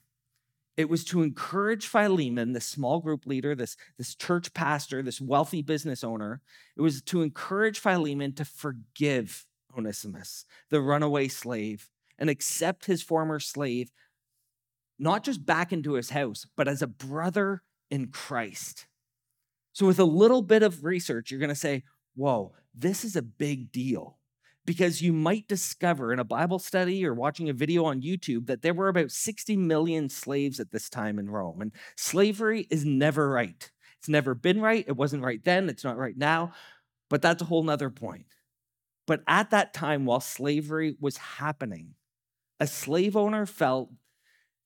It 0.78 0.90
was 0.90 1.04
to 1.06 1.24
encourage 1.24 1.88
Philemon, 1.88 2.54
this 2.54 2.66
small 2.66 3.00
group 3.00 3.26
leader, 3.26 3.56
this, 3.56 3.76
this 3.98 4.14
church 4.14 4.54
pastor, 4.54 5.02
this 5.02 5.20
wealthy 5.20 5.64
business 5.64 6.04
owner. 6.04 6.42
It 6.78 6.82
was 6.82 7.02
to 7.04 7.24
encourage 7.24 7.80
Philemon 7.80 8.34
to 8.34 8.46
forgive 8.46 9.48
Onesimus, 9.76 10.46
the 10.70 10.82
runaway 10.82 11.28
slave, 11.28 11.90
and 12.20 12.30
accept 12.30 12.86
his 12.86 13.02
former 13.02 13.40
slave 13.40 13.92
not 15.00 15.24
just 15.24 15.46
back 15.46 15.72
into 15.72 15.94
his 15.94 16.12
house, 16.12 16.46
but 16.56 16.68
as 16.68 16.82
a 16.82 16.88
brother 16.88 17.62
in 17.90 18.08
Christ. 18.08 18.88
So, 19.74 19.86
with 19.86 20.00
a 20.00 20.06
little 20.06 20.42
bit 20.42 20.64
of 20.64 20.84
research, 20.84 21.30
you're 21.30 21.40
going 21.40 21.50
to 21.50 21.56
say, 21.56 21.84
Whoa, 22.16 22.54
this 22.74 23.04
is 23.04 23.16
a 23.16 23.22
big 23.22 23.72
deal. 23.72 24.17
Because 24.68 25.02
you 25.02 25.14
might 25.14 25.48
discover 25.48 26.14
in 26.14 26.20
a 26.20 26.26
Bible 26.26 26.60
study 26.60 27.06
or 27.06 27.14
watching 27.14 27.50
a 27.50 27.54
video 27.54 27.86
on 27.86 28.02
YouTube 28.02 28.48
that 28.48 28.62
there 28.62 28.74
were 28.74 28.90
about 28.90 29.12
60 29.12 29.56
million 29.58 30.10
slaves 30.10 30.60
at 30.60 30.72
this 30.72 30.90
time 30.90 31.18
in 31.18 31.32
Rome. 31.32 31.62
And 31.62 31.72
slavery 31.96 32.68
is 32.70 32.86
never 32.86 33.30
right. 33.30 33.72
It's 33.98 34.10
never 34.10 34.36
been 34.36 34.62
right. 34.62 34.84
It 34.86 34.98
wasn't 34.98 35.24
right 35.24 35.44
then. 35.44 35.70
It's 35.70 35.86
not 35.86 35.98
right 35.98 36.18
now. 36.18 36.52
But 37.10 37.22
that's 37.22 37.42
a 37.42 37.46
whole 37.46 37.64
nother 37.64 37.90
point. 37.90 38.26
But 39.08 39.22
at 39.26 39.52
that 39.52 39.74
time, 39.74 40.06
while 40.06 40.20
slavery 40.20 40.98
was 41.00 41.16
happening, 41.16 41.96
a 42.60 42.68
slave 42.68 43.16
owner 43.16 43.46
felt 43.46 43.90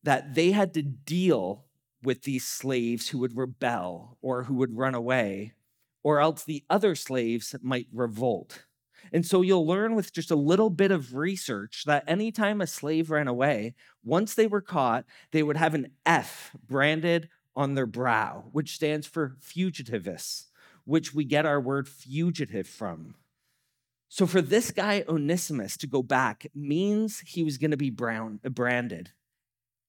that 0.04 0.34
they 0.34 0.52
had 0.52 0.74
to 0.74 0.82
deal 0.82 1.66
with 2.02 2.24
these 2.24 2.48
slaves 2.48 3.10
who 3.10 3.20
would 3.20 3.38
rebel 3.38 4.18
or 4.24 4.44
who 4.44 4.56
would 4.56 4.76
run 4.76 4.96
away, 4.96 5.54
or 6.02 6.20
else 6.20 6.44
the 6.44 6.64
other 6.72 6.96
slaves 6.96 7.56
might 7.62 7.86
revolt. 7.94 8.66
And 9.12 9.26
so 9.26 9.42
you'll 9.42 9.68
learn 9.68 9.96
with 9.96 10.14
just 10.14 10.32
a 10.32 10.36
little 10.36 10.70
bit 10.70 10.92
of 10.92 11.16
research 11.16 11.84
that 11.86 12.04
anytime 12.08 12.62
a 12.62 12.68
slave 12.68 13.12
ran 13.12 13.28
away, 13.28 13.76
once 14.04 14.34
they 14.34 14.48
were 14.48 14.62
caught, 14.62 15.06
they 15.32 15.44
would 15.44 15.58
have 15.58 15.74
an 15.74 15.92
F 16.06 16.56
branded 16.68 17.30
on 17.56 17.76
their 17.76 17.86
brow, 17.86 18.46
which 18.52 18.76
stands 18.76 19.08
for 19.08 19.36
fugitivus, 19.42 20.46
which 20.86 21.14
we 21.14 21.26
get 21.26 21.46
our 21.46 21.60
word 21.60 21.88
fugitive 21.88 22.68
from. 22.68 23.16
So 24.08 24.26
for 24.26 24.42
this 24.42 24.72
guy, 24.72 25.06
Onesimus, 25.08 25.78
to 25.78 25.88
go 25.88 26.04
back 26.04 26.48
means 26.54 27.22
he 27.26 27.44
was 27.44 27.58
going 27.58 27.72
to 27.72 27.78
be 27.78 27.90
brown, 27.90 28.40
branded. 28.44 29.12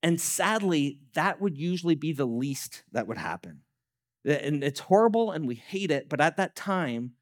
And 0.03 0.21
sadly, 0.21 1.01
that 1.15 1.41
would 1.41 1.57
usually 1.57 1.95
be 1.95 2.13
the 2.13 2.27
least 2.27 2.85
that 2.93 3.07
would 3.07 3.19
happen. 3.19 3.63
And 4.25 4.63
it's 4.63 4.81
horrible 4.81 5.33
and 5.33 5.47
we 5.47 5.57
hate 5.57 5.91
it, 5.91 6.09
but 6.09 6.21
at 6.21 6.37
that 6.37 6.55
time, 6.55 7.13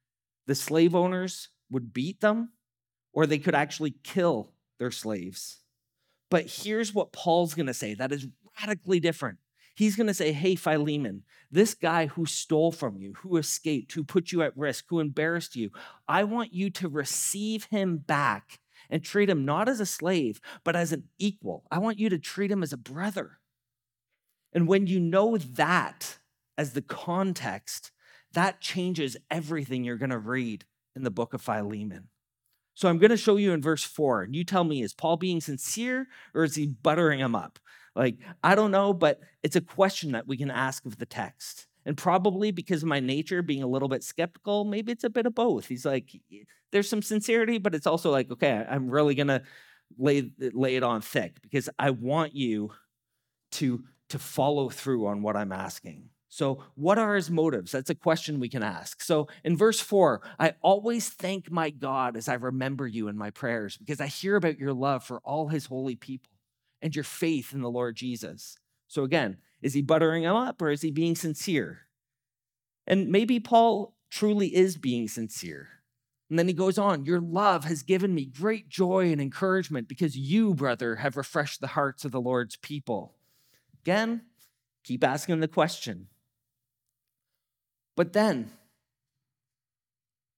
the 0.46 0.54
slave 0.54 0.94
owners 0.94 1.48
would 1.70 1.92
beat 1.92 2.20
them 2.20 2.50
or 3.12 3.26
they 3.26 3.38
could 3.38 3.54
actually 3.54 3.94
kill 4.02 4.52
their 4.78 4.90
slaves. 4.90 5.60
But 6.30 6.46
here's 6.46 6.94
what 6.94 7.12
Paul's 7.12 7.54
going 7.54 7.66
to 7.66 7.74
say 7.74 7.94
that 7.94 8.12
is 8.12 8.26
radically 8.60 9.00
different. 9.00 9.38
He's 9.74 9.96
going 9.96 10.06
to 10.06 10.14
say, 10.14 10.32
Hey, 10.32 10.54
Philemon, 10.54 11.24
this 11.50 11.74
guy 11.74 12.06
who 12.06 12.26
stole 12.26 12.72
from 12.72 12.96
you, 12.96 13.14
who 13.18 13.36
escaped, 13.36 13.92
who 13.92 14.04
put 14.04 14.30
you 14.30 14.42
at 14.42 14.56
risk, 14.56 14.84
who 14.88 15.00
embarrassed 15.00 15.56
you, 15.56 15.70
I 16.08 16.24
want 16.24 16.52
you 16.52 16.70
to 16.70 16.88
receive 16.88 17.64
him 17.64 17.98
back 17.98 18.60
and 18.88 19.02
treat 19.02 19.30
him 19.30 19.44
not 19.44 19.68
as 19.68 19.80
a 19.80 19.86
slave, 19.86 20.40
but 20.64 20.76
as 20.76 20.92
an 20.92 21.04
equal. 21.18 21.64
I 21.70 21.78
want 21.78 21.98
you 21.98 22.08
to 22.10 22.18
treat 22.18 22.50
him 22.50 22.62
as 22.62 22.72
a 22.72 22.78
brother. 22.78 23.38
And 24.52 24.66
when 24.66 24.86
you 24.86 24.98
know 24.98 25.36
that 25.36 26.18
as 26.58 26.72
the 26.72 26.82
context, 26.82 27.92
that 28.32 28.60
changes 28.60 29.16
everything 29.30 29.84
you're 29.84 29.96
going 29.96 30.10
to 30.10 30.18
read 30.18 30.64
in 30.96 31.02
the 31.02 31.10
book 31.10 31.34
of 31.34 31.42
Philemon. 31.42 32.08
So 32.74 32.88
I'm 32.88 32.98
going 32.98 33.10
to 33.10 33.16
show 33.16 33.36
you 33.36 33.52
in 33.52 33.60
verse 33.60 33.84
four, 33.84 34.22
and 34.22 34.34
you 34.34 34.44
tell 34.44 34.64
me 34.64 34.82
is 34.82 34.94
Paul 34.94 35.16
being 35.16 35.40
sincere 35.40 36.06
or 36.34 36.44
is 36.44 36.54
he 36.54 36.66
buttering 36.66 37.20
him 37.20 37.34
up? 37.34 37.58
Like, 37.94 38.18
I 38.42 38.54
don't 38.54 38.70
know, 38.70 38.92
but 38.92 39.20
it's 39.42 39.56
a 39.56 39.60
question 39.60 40.12
that 40.12 40.26
we 40.26 40.36
can 40.36 40.50
ask 40.50 40.86
of 40.86 40.96
the 40.96 41.06
text. 41.06 41.66
And 41.84 41.96
probably 41.96 42.52
because 42.52 42.82
of 42.82 42.88
my 42.88 43.00
nature 43.00 43.42
being 43.42 43.62
a 43.62 43.66
little 43.66 43.88
bit 43.88 44.04
skeptical, 44.04 44.64
maybe 44.64 44.92
it's 44.92 45.04
a 45.04 45.10
bit 45.10 45.26
of 45.26 45.34
both. 45.34 45.66
He's 45.66 45.84
like, 45.84 46.10
there's 46.72 46.88
some 46.88 47.02
sincerity, 47.02 47.58
but 47.58 47.74
it's 47.74 47.86
also 47.86 48.10
like, 48.10 48.30
okay, 48.30 48.64
I'm 48.68 48.90
really 48.90 49.14
gonna 49.14 49.42
lay 49.98 50.30
lay 50.38 50.76
it 50.76 50.82
on 50.82 51.00
thick 51.00 51.40
because 51.42 51.68
I 51.78 51.90
want 51.90 52.34
you 52.34 52.70
to 53.52 53.82
to 54.10 54.18
follow 54.18 54.68
through 54.68 55.06
on 55.06 55.22
what 55.22 55.36
I'm 55.36 55.52
asking. 55.52 56.10
So, 56.32 56.62
what 56.76 56.96
are 56.96 57.16
his 57.16 57.28
motives? 57.28 57.72
That's 57.72 57.90
a 57.90 57.94
question 57.94 58.38
we 58.38 58.48
can 58.48 58.62
ask. 58.62 59.02
So, 59.02 59.26
in 59.42 59.56
verse 59.56 59.80
four, 59.80 60.22
I 60.38 60.54
always 60.62 61.08
thank 61.08 61.50
my 61.50 61.70
God 61.70 62.16
as 62.16 62.28
I 62.28 62.34
remember 62.34 62.86
you 62.86 63.08
in 63.08 63.18
my 63.18 63.30
prayers 63.30 63.76
because 63.76 64.00
I 64.00 64.06
hear 64.06 64.36
about 64.36 64.56
your 64.56 64.72
love 64.72 65.02
for 65.02 65.18
all 65.24 65.48
his 65.48 65.66
holy 65.66 65.96
people 65.96 66.30
and 66.80 66.94
your 66.94 67.02
faith 67.02 67.52
in 67.52 67.62
the 67.62 67.70
Lord 67.70 67.96
Jesus. 67.96 68.56
So, 68.86 69.02
again, 69.02 69.38
is 69.60 69.74
he 69.74 69.82
buttering 69.82 70.22
him 70.22 70.36
up 70.36 70.62
or 70.62 70.70
is 70.70 70.82
he 70.82 70.92
being 70.92 71.16
sincere? 71.16 71.88
And 72.86 73.08
maybe 73.08 73.40
Paul 73.40 73.96
truly 74.08 74.54
is 74.54 74.76
being 74.76 75.08
sincere. 75.08 75.68
And 76.28 76.38
then 76.38 76.46
he 76.46 76.54
goes 76.54 76.78
on, 76.78 77.04
Your 77.04 77.20
love 77.20 77.64
has 77.64 77.82
given 77.82 78.14
me 78.14 78.24
great 78.24 78.68
joy 78.68 79.10
and 79.10 79.20
encouragement 79.20 79.88
because 79.88 80.16
you, 80.16 80.54
brother, 80.54 80.96
have 80.96 81.16
refreshed 81.16 81.60
the 81.60 81.66
hearts 81.66 82.04
of 82.04 82.12
the 82.12 82.20
Lord's 82.20 82.54
people. 82.54 83.16
Again, 83.82 84.22
keep 84.84 85.02
asking 85.02 85.40
the 85.40 85.48
question. 85.48 86.06
But 88.00 88.14
then, 88.14 88.50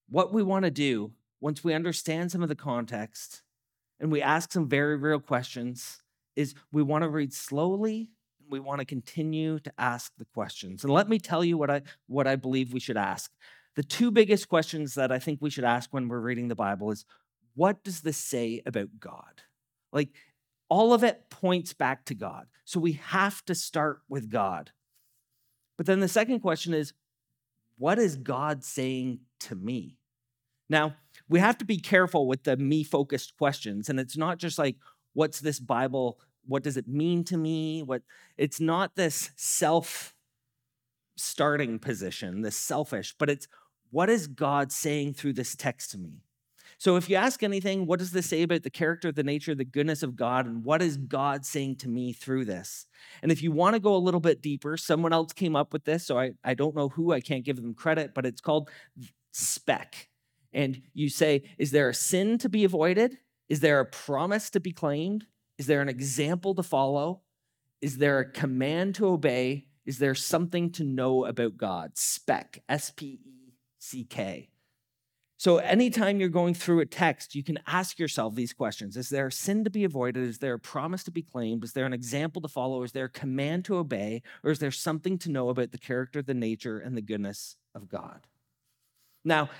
what 0.09 0.33
we 0.33 0.43
want 0.43 0.65
to 0.65 0.71
do 0.73 1.13
once 1.41 1.63
we 1.63 1.75
understand 1.75 2.33
some 2.33 2.43
of 2.43 2.49
the 2.49 2.57
context 2.57 3.43
and 4.01 4.11
we 4.11 4.21
ask 4.21 4.51
some 4.51 4.69
very 4.69 4.97
real 4.97 5.21
questions 5.21 6.03
is 6.35 6.57
we 6.73 6.83
want 6.83 7.05
to 7.05 7.09
read 7.09 7.33
slowly 7.33 8.11
we 8.51 8.59
want 8.59 8.81
to 8.81 8.85
continue 8.85 9.61
to 9.61 9.73
ask 9.79 10.11
the 10.19 10.25
questions. 10.25 10.83
And 10.83 10.93
let 10.93 11.09
me 11.09 11.21
tell 11.21 11.45
you 11.45 11.57
what 11.57 11.71
I 11.71 11.83
what 12.09 12.27
I 12.27 12.35
believe 12.35 12.73
we 12.73 12.81
should 12.81 12.97
ask. 12.97 13.31
The 13.77 13.85
two 13.85 14.11
biggest 14.11 14.49
questions 14.49 14.97
that 14.97 15.13
I 15.13 15.21
think 15.21 15.39
we 15.41 15.49
should 15.49 15.63
ask 15.63 15.95
when 15.95 16.09
we're 16.09 16.19
reading 16.19 16.49
the 16.49 16.57
Bible 16.57 16.91
is 16.91 17.05
what 17.55 17.85
does 17.85 18.01
this 18.01 18.17
say 18.17 18.61
about 18.67 18.89
God? 18.99 19.43
Like 19.93 20.09
all 20.69 20.93
of 20.93 21.05
it 21.05 21.31
points 21.31 21.75
back 21.75 22.07
to 22.07 22.15
God. 22.15 22.49
So 22.65 22.81
we 22.81 22.95
have 23.05 23.45
to 23.45 23.55
start 23.55 24.01
with 24.09 24.31
God. 24.31 24.73
But 25.77 25.87
then 25.87 26.01
the 26.01 26.09
second 26.09 26.41
question 26.41 26.75
is 26.75 26.93
what 27.79 27.99
is 27.99 28.17
God 28.17 28.65
saying 28.65 29.21
to 29.41 29.55
me? 29.55 29.99
Now, 30.69 30.95
we 31.29 31.41
have 31.41 31.59
to 31.59 31.65
be 31.65 31.79
careful 31.79 32.27
with 32.27 32.45
the 32.45 32.57
me 32.57 32.85
focused 32.85 33.37
questions. 33.37 33.89
And 33.89 34.01
it's 34.01 34.17
not 34.17 34.39
just 34.39 34.59
like, 34.59 34.77
what's 35.13 35.41
this 35.41 35.61
Bible 35.61 36.19
what 36.47 36.63
does 36.63 36.77
it 36.77 36.89
mean 36.89 37.25
to 37.25 37.37
me 37.37 37.83
what 37.83 38.03
it's 38.37 38.61
not 38.61 38.97
this 38.97 39.31
self 39.37 40.15
starting 41.17 41.79
position 41.79 42.43
this 42.43 42.57
selfish 42.57 43.15
but 43.19 43.31
it's 43.31 43.47
what 43.91 44.09
is 44.09 44.27
god 44.27 44.73
saying 44.73 45.13
through 45.13 45.33
this 45.33 45.55
text 45.55 45.91
to 45.91 45.99
me 45.99 46.23
so 46.83 46.97
if 46.97 47.09
you 47.09 47.17
ask 47.17 47.43
anything 47.43 47.87
what 47.87 47.99
does 47.99 48.13
this 48.13 48.27
say 48.27 48.43
about 48.43 48.63
the 48.63 48.71
character 48.71 49.13
the 49.13 49.23
nature 49.23 49.55
the 49.55 49.65
goodness 49.65 50.03
of 50.03 50.17
god 50.17 50.47
and 50.47 50.65
what 50.65 50.83
is 50.83 50.97
god 50.97 51.45
saying 51.45 51.77
to 51.77 51.89
me 51.89 52.13
through 52.13 52.45
this 52.45 52.87
and 53.23 53.31
if 53.31 53.43
you 53.43 53.53
want 53.53 53.75
to 53.75 53.81
go 53.81 53.95
a 53.95 53.97
little 53.97 54.21
bit 54.21 54.43
deeper 54.43 54.77
someone 54.77 55.13
else 55.13 55.33
came 55.33 55.57
up 55.57 55.73
with 55.73 55.85
this 55.85 56.07
so 56.07 56.19
i, 56.19 56.33
I 56.45 56.55
don't 56.55 56.77
know 56.77 56.89
who 56.89 57.13
i 57.13 57.21
can't 57.21 57.45
give 57.45 57.57
them 57.57 57.75
credit 57.75 58.15
but 58.15 58.27
it's 58.27 58.41
called 58.41 58.71
SPECK 59.33 60.09
and 60.53 60.83
you 60.93 61.09
say 61.09 61.43
is 61.59 61.71
there 61.71 61.89
a 61.89 61.95
sin 61.95 62.39
to 62.39 62.49
be 62.49 62.65
avoided 62.65 63.19
is 63.49 63.61
there 63.61 63.81
a 63.81 63.87
promise 63.87 64.51
to 64.51 64.61
be 64.61 64.73
claimed 64.73 65.27
is 65.63 65.67
there 65.67 65.81
an 65.81 65.89
example 65.89 66.55
to 66.57 66.63
follow? 66.65 67.21
Is 67.81 67.99
there 67.99 68.19
a 68.19 68.31
command 68.31 68.97
to 68.97 69.07
obey? 69.07 69.67
Is 69.85 69.99
there 69.99 70.15
something 70.15 70.71
to 70.73 70.85
know 70.85 71.25
about 71.25 71.57
God? 71.57 71.93
SPECK, 71.95 72.63
S 72.69 72.91
P 72.91 73.21
E 73.25 73.55
C 73.79 74.05
K. 74.05 74.49
So, 75.43 75.57
anytime 75.57 76.21
you're 76.21 76.29
going 76.29 76.55
through 76.55 76.79
a 76.79 76.87
text, 76.87 77.35
you 77.35 77.43
can 77.43 77.59
ask 77.67 77.99
yourself 77.99 78.37
these 78.37 78.53
questions 78.53 78.97
Is 78.97 79.09
there 79.09 79.27
a 79.27 79.33
sin 79.33 79.65
to 79.65 79.71
be 79.71 79.83
avoided? 79.83 80.23
Is 80.23 80.39
there 80.39 80.55
a 80.55 80.59
promise 80.61 81.03
to 81.03 81.11
be 81.11 81.23
claimed? 81.23 81.65
Is 81.65 81.73
there 81.73 81.85
an 81.85 81.93
example 81.93 82.41
to 82.43 82.47
follow? 82.47 82.85
Is 82.85 82.93
there 82.93 83.07
a 83.07 83.09
command 83.09 83.65
to 83.65 83.75
obey? 83.75 84.23
Or 84.45 84.53
is 84.53 84.61
there 84.61 84.71
something 84.71 85.19
to 85.19 85.33
know 85.33 85.49
about 85.49 85.73
the 85.73 85.79
character, 85.79 86.23
the 86.23 86.33
nature, 86.33 86.79
and 86.79 86.97
the 86.97 87.03
goodness 87.03 87.57
of 87.75 87.89
God? 87.89 88.29
Now, 89.25 89.51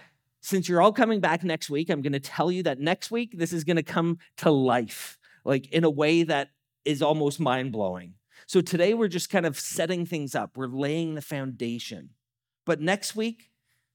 since 0.41 0.69
you're 0.69 0.81
all 0.81 0.93
coming 0.93 1.19
back 1.19 1.43
next 1.43 1.69
week, 1.69 1.91
I'm 1.91 2.01
going 2.01 2.13
to 2.13 2.21
tell 2.21 2.53
you 2.53 2.63
that 2.63 2.79
next 2.79 3.11
week 3.11 3.37
this 3.37 3.53
is 3.53 3.65
going 3.65 3.75
to 3.77 3.83
come 3.83 4.19
to 4.37 4.53
life 4.53 5.19
like 5.45 5.67
in 5.73 5.83
a 5.83 5.91
way 5.91 6.23
that 6.23 6.51
is 6.85 7.03
almost 7.03 7.41
mind 7.41 7.73
blowing. 7.73 8.15
So 8.47 8.61
today 8.61 8.95
we're 8.95 9.09
just 9.09 9.31
kind 9.31 9.47
of 9.47 9.59
setting 9.59 10.07
things 10.07 10.37
up, 10.37 10.57
we're 10.57 10.69
laying 10.69 11.17
the 11.17 11.23
foundation. 11.23 12.11
But 12.65 12.81
next 12.81 13.17
week, 13.17 13.51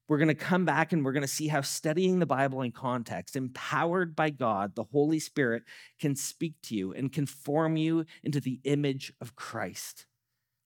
we're 0.08 0.18
going 0.18 0.28
to 0.28 0.34
come 0.34 0.64
back 0.64 0.92
and 0.92 1.04
we're 1.04 1.12
going 1.12 1.22
to 1.22 1.28
see 1.28 1.48
how 1.48 1.60
studying 1.60 2.18
the 2.18 2.26
Bible 2.26 2.62
in 2.62 2.72
context, 2.72 3.36
empowered 3.36 4.16
by 4.16 4.30
God, 4.30 4.74
the 4.74 4.84
Holy 4.84 5.18
Spirit, 5.18 5.64
can 6.00 6.16
speak 6.16 6.54
to 6.62 6.74
you 6.74 6.92
and 6.92 7.12
conform 7.12 7.76
you 7.76 8.06
into 8.24 8.40
the 8.40 8.60
image 8.64 9.12
of 9.20 9.36
Christ. 9.36 10.06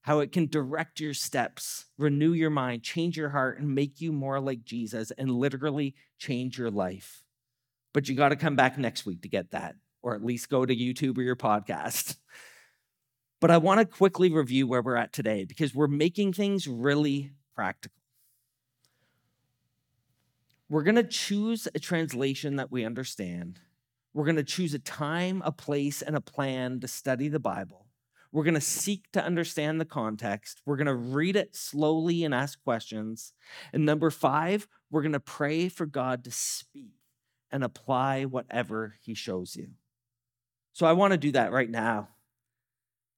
How 0.03 0.19
it 0.19 0.31
can 0.31 0.47
direct 0.47 0.99
your 0.99 1.13
steps, 1.13 1.85
renew 1.97 2.31
your 2.31 2.49
mind, 2.49 2.83
change 2.83 3.17
your 3.17 3.29
heart, 3.29 3.59
and 3.59 3.75
make 3.75 4.01
you 4.01 4.11
more 4.11 4.39
like 4.39 4.63
Jesus 4.63 5.11
and 5.11 5.29
literally 5.29 5.95
change 6.17 6.57
your 6.57 6.71
life. 6.71 7.23
But 7.93 8.07
you 8.09 8.15
got 8.15 8.29
to 8.29 8.35
come 8.35 8.55
back 8.55 8.77
next 8.77 9.05
week 9.05 9.21
to 9.21 9.29
get 9.29 9.51
that 9.51 9.75
or 10.01 10.15
at 10.15 10.23
least 10.23 10.49
go 10.49 10.65
to 10.65 10.75
YouTube 10.75 11.17
or 11.17 11.21
your 11.21 11.35
podcast. 11.35 12.17
But 13.41 13.51
I 13.51 13.57
want 13.57 13.81
to 13.81 13.85
quickly 13.85 14.31
review 14.31 14.67
where 14.67 14.81
we're 14.81 14.95
at 14.95 15.11
today 15.11 15.43
because 15.43 15.75
we're 15.75 15.87
making 15.87 16.31
things 16.31 16.65
really 16.65 17.31
practical. 17.53 18.02
We're 20.73 20.81
going 20.81 20.95
to 20.95 21.03
choose 21.03 21.67
a 21.75 21.77
translation 21.77 22.55
that 22.55 22.71
we 22.71 22.83
understand. 22.83 23.59
We're 24.11 24.25
going 24.25 24.37
to 24.37 24.43
choose 24.43 24.73
a 24.73 24.79
time, 24.79 25.43
a 25.45 25.51
place, 25.51 26.01
and 26.01 26.15
a 26.15 26.19
plan 26.19 26.79
to 26.79 26.87
study 26.87 27.27
the 27.27 27.39
Bible. 27.39 27.85
We're 28.31 28.43
going 28.43 28.55
to 28.55 28.59
seek 28.59 29.11
to 29.11 29.23
understand 29.23 29.79
the 29.79 29.85
context. 29.85 30.63
We're 30.65 30.77
going 30.77 30.87
to 30.87 30.95
read 30.95 31.35
it 31.35 31.55
slowly 31.55 32.23
and 32.23 32.33
ask 32.33 32.59
questions. 32.63 33.33
And 33.71 33.85
number 33.85 34.09
five, 34.09 34.67
we're 34.89 35.03
going 35.03 35.11
to 35.11 35.19
pray 35.19 35.69
for 35.69 35.85
God 35.85 36.23
to 36.23 36.31
speak 36.31 36.95
and 37.51 37.63
apply 37.63 38.23
whatever 38.23 38.95
he 38.99 39.13
shows 39.13 39.55
you. 39.55 39.73
So 40.71 40.87
I 40.87 40.93
want 40.93 41.11
to 41.11 41.19
do 41.19 41.33
that 41.33 41.51
right 41.51 41.69
now. 41.69 42.07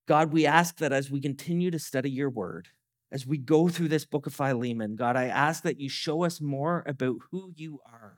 God, 0.10 0.34
we 0.34 0.46
ask 0.46 0.80
that 0.80 0.92
as 0.92 1.10
we 1.10 1.22
continue 1.22 1.72
to 1.72 1.80
study 1.80 2.10
your 2.10 2.30
word, 2.30 2.68
as 3.12 3.26
we 3.26 3.38
go 3.38 3.68
through 3.68 3.88
this 3.90 4.06
book 4.06 4.28
of 4.28 4.34
Philemon, 4.34 4.96
God, 4.96 5.16
I 5.16 5.26
ask 5.26 5.64
that 5.64 5.80
you 5.80 5.90
show 5.90 6.24
us 6.24 6.42
more 6.42 6.84
about 6.88 7.18
who 7.32 7.52
you 7.56 7.80
are 7.86 8.18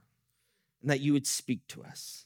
and 0.81 0.89
that 0.89 1.01
you 1.01 1.13
would 1.13 1.27
speak 1.27 1.67
to 1.69 1.83
us. 1.83 2.25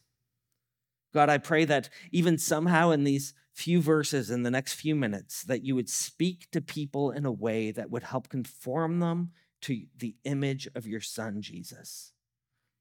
God, 1.13 1.29
I 1.29 1.37
pray 1.37 1.65
that 1.65 1.89
even 2.11 2.37
somehow 2.37 2.91
in 2.91 3.03
these 3.03 3.33
few 3.53 3.81
verses 3.81 4.31
in 4.31 4.43
the 4.43 4.51
next 4.51 4.73
few 4.73 4.95
minutes, 4.95 5.43
that 5.43 5.63
you 5.63 5.75
would 5.75 5.89
speak 5.89 6.49
to 6.51 6.61
people 6.61 7.11
in 7.11 7.25
a 7.25 7.31
way 7.31 7.71
that 7.71 7.89
would 7.89 8.03
help 8.03 8.29
conform 8.29 8.99
them 8.99 9.31
to 9.61 9.85
the 9.97 10.15
image 10.23 10.67
of 10.73 10.87
your 10.87 11.01
son, 11.01 11.41
Jesus. 11.41 12.13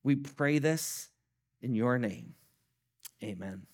We 0.03 0.17
pray 0.17 0.59
this 0.59 1.11
in 1.61 1.75
your 1.75 1.99
name. 1.99 2.35
Amen. 3.23 3.67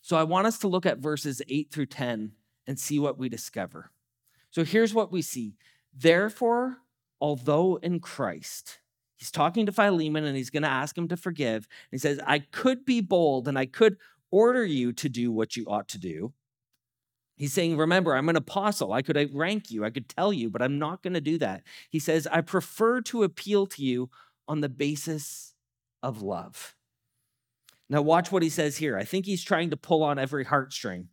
So 0.00 0.16
I 0.16 0.22
want 0.22 0.46
us 0.46 0.58
to 0.60 0.68
look 0.68 0.86
at 0.86 0.98
verses 0.98 1.42
8 1.48 1.70
through 1.70 1.86
10 1.86 2.32
and 2.66 2.78
see 2.78 2.98
what 2.98 3.18
we 3.18 3.28
discover. 3.28 3.90
So 4.50 4.64
here's 4.64 4.94
what 4.94 5.12
we 5.12 5.22
see. 5.22 5.56
Therefore, 5.96 6.78
although 7.20 7.76
in 7.76 8.00
Christ, 8.00 8.80
he's 9.16 9.30
talking 9.30 9.66
to 9.66 9.72
Philemon 9.72 10.24
and 10.24 10.36
he's 10.36 10.50
going 10.50 10.62
to 10.62 10.68
ask 10.68 10.96
him 10.96 11.08
to 11.08 11.16
forgive. 11.16 11.68
he 11.90 11.98
says, 11.98 12.20
I 12.26 12.40
could 12.40 12.84
be 12.84 13.00
bold 13.00 13.48
and 13.48 13.58
I 13.58 13.66
could 13.66 13.96
order 14.30 14.64
you 14.64 14.92
to 14.92 15.08
do 15.08 15.32
what 15.32 15.56
you 15.56 15.66
ought 15.66 15.88
to 15.88 15.98
do. 15.98 16.32
He's 17.36 17.54
saying, 17.54 17.78
Remember, 17.78 18.14
I'm 18.14 18.28
an 18.28 18.36
apostle. 18.36 18.92
I 18.92 19.00
could 19.00 19.34
rank 19.34 19.70
you, 19.70 19.84
I 19.84 19.90
could 19.90 20.08
tell 20.08 20.32
you, 20.32 20.50
but 20.50 20.60
I'm 20.60 20.78
not 20.78 21.02
going 21.02 21.14
to 21.14 21.22
do 21.22 21.38
that. 21.38 21.62
He 21.88 21.98
says, 21.98 22.26
I 22.26 22.42
prefer 22.42 23.00
to 23.02 23.22
appeal 23.22 23.66
to 23.68 23.82
you 23.82 24.10
on 24.46 24.60
the 24.60 24.68
basis 24.68 25.54
of 26.02 26.20
love. 26.20 26.76
Now, 27.88 28.02
watch 28.02 28.30
what 28.30 28.42
he 28.42 28.50
says 28.50 28.76
here. 28.76 28.96
I 28.96 29.04
think 29.04 29.26
he's 29.26 29.42
trying 29.42 29.70
to 29.70 29.76
pull 29.76 30.02
on 30.02 30.18
every 30.18 30.44
heartstring. 30.44 31.06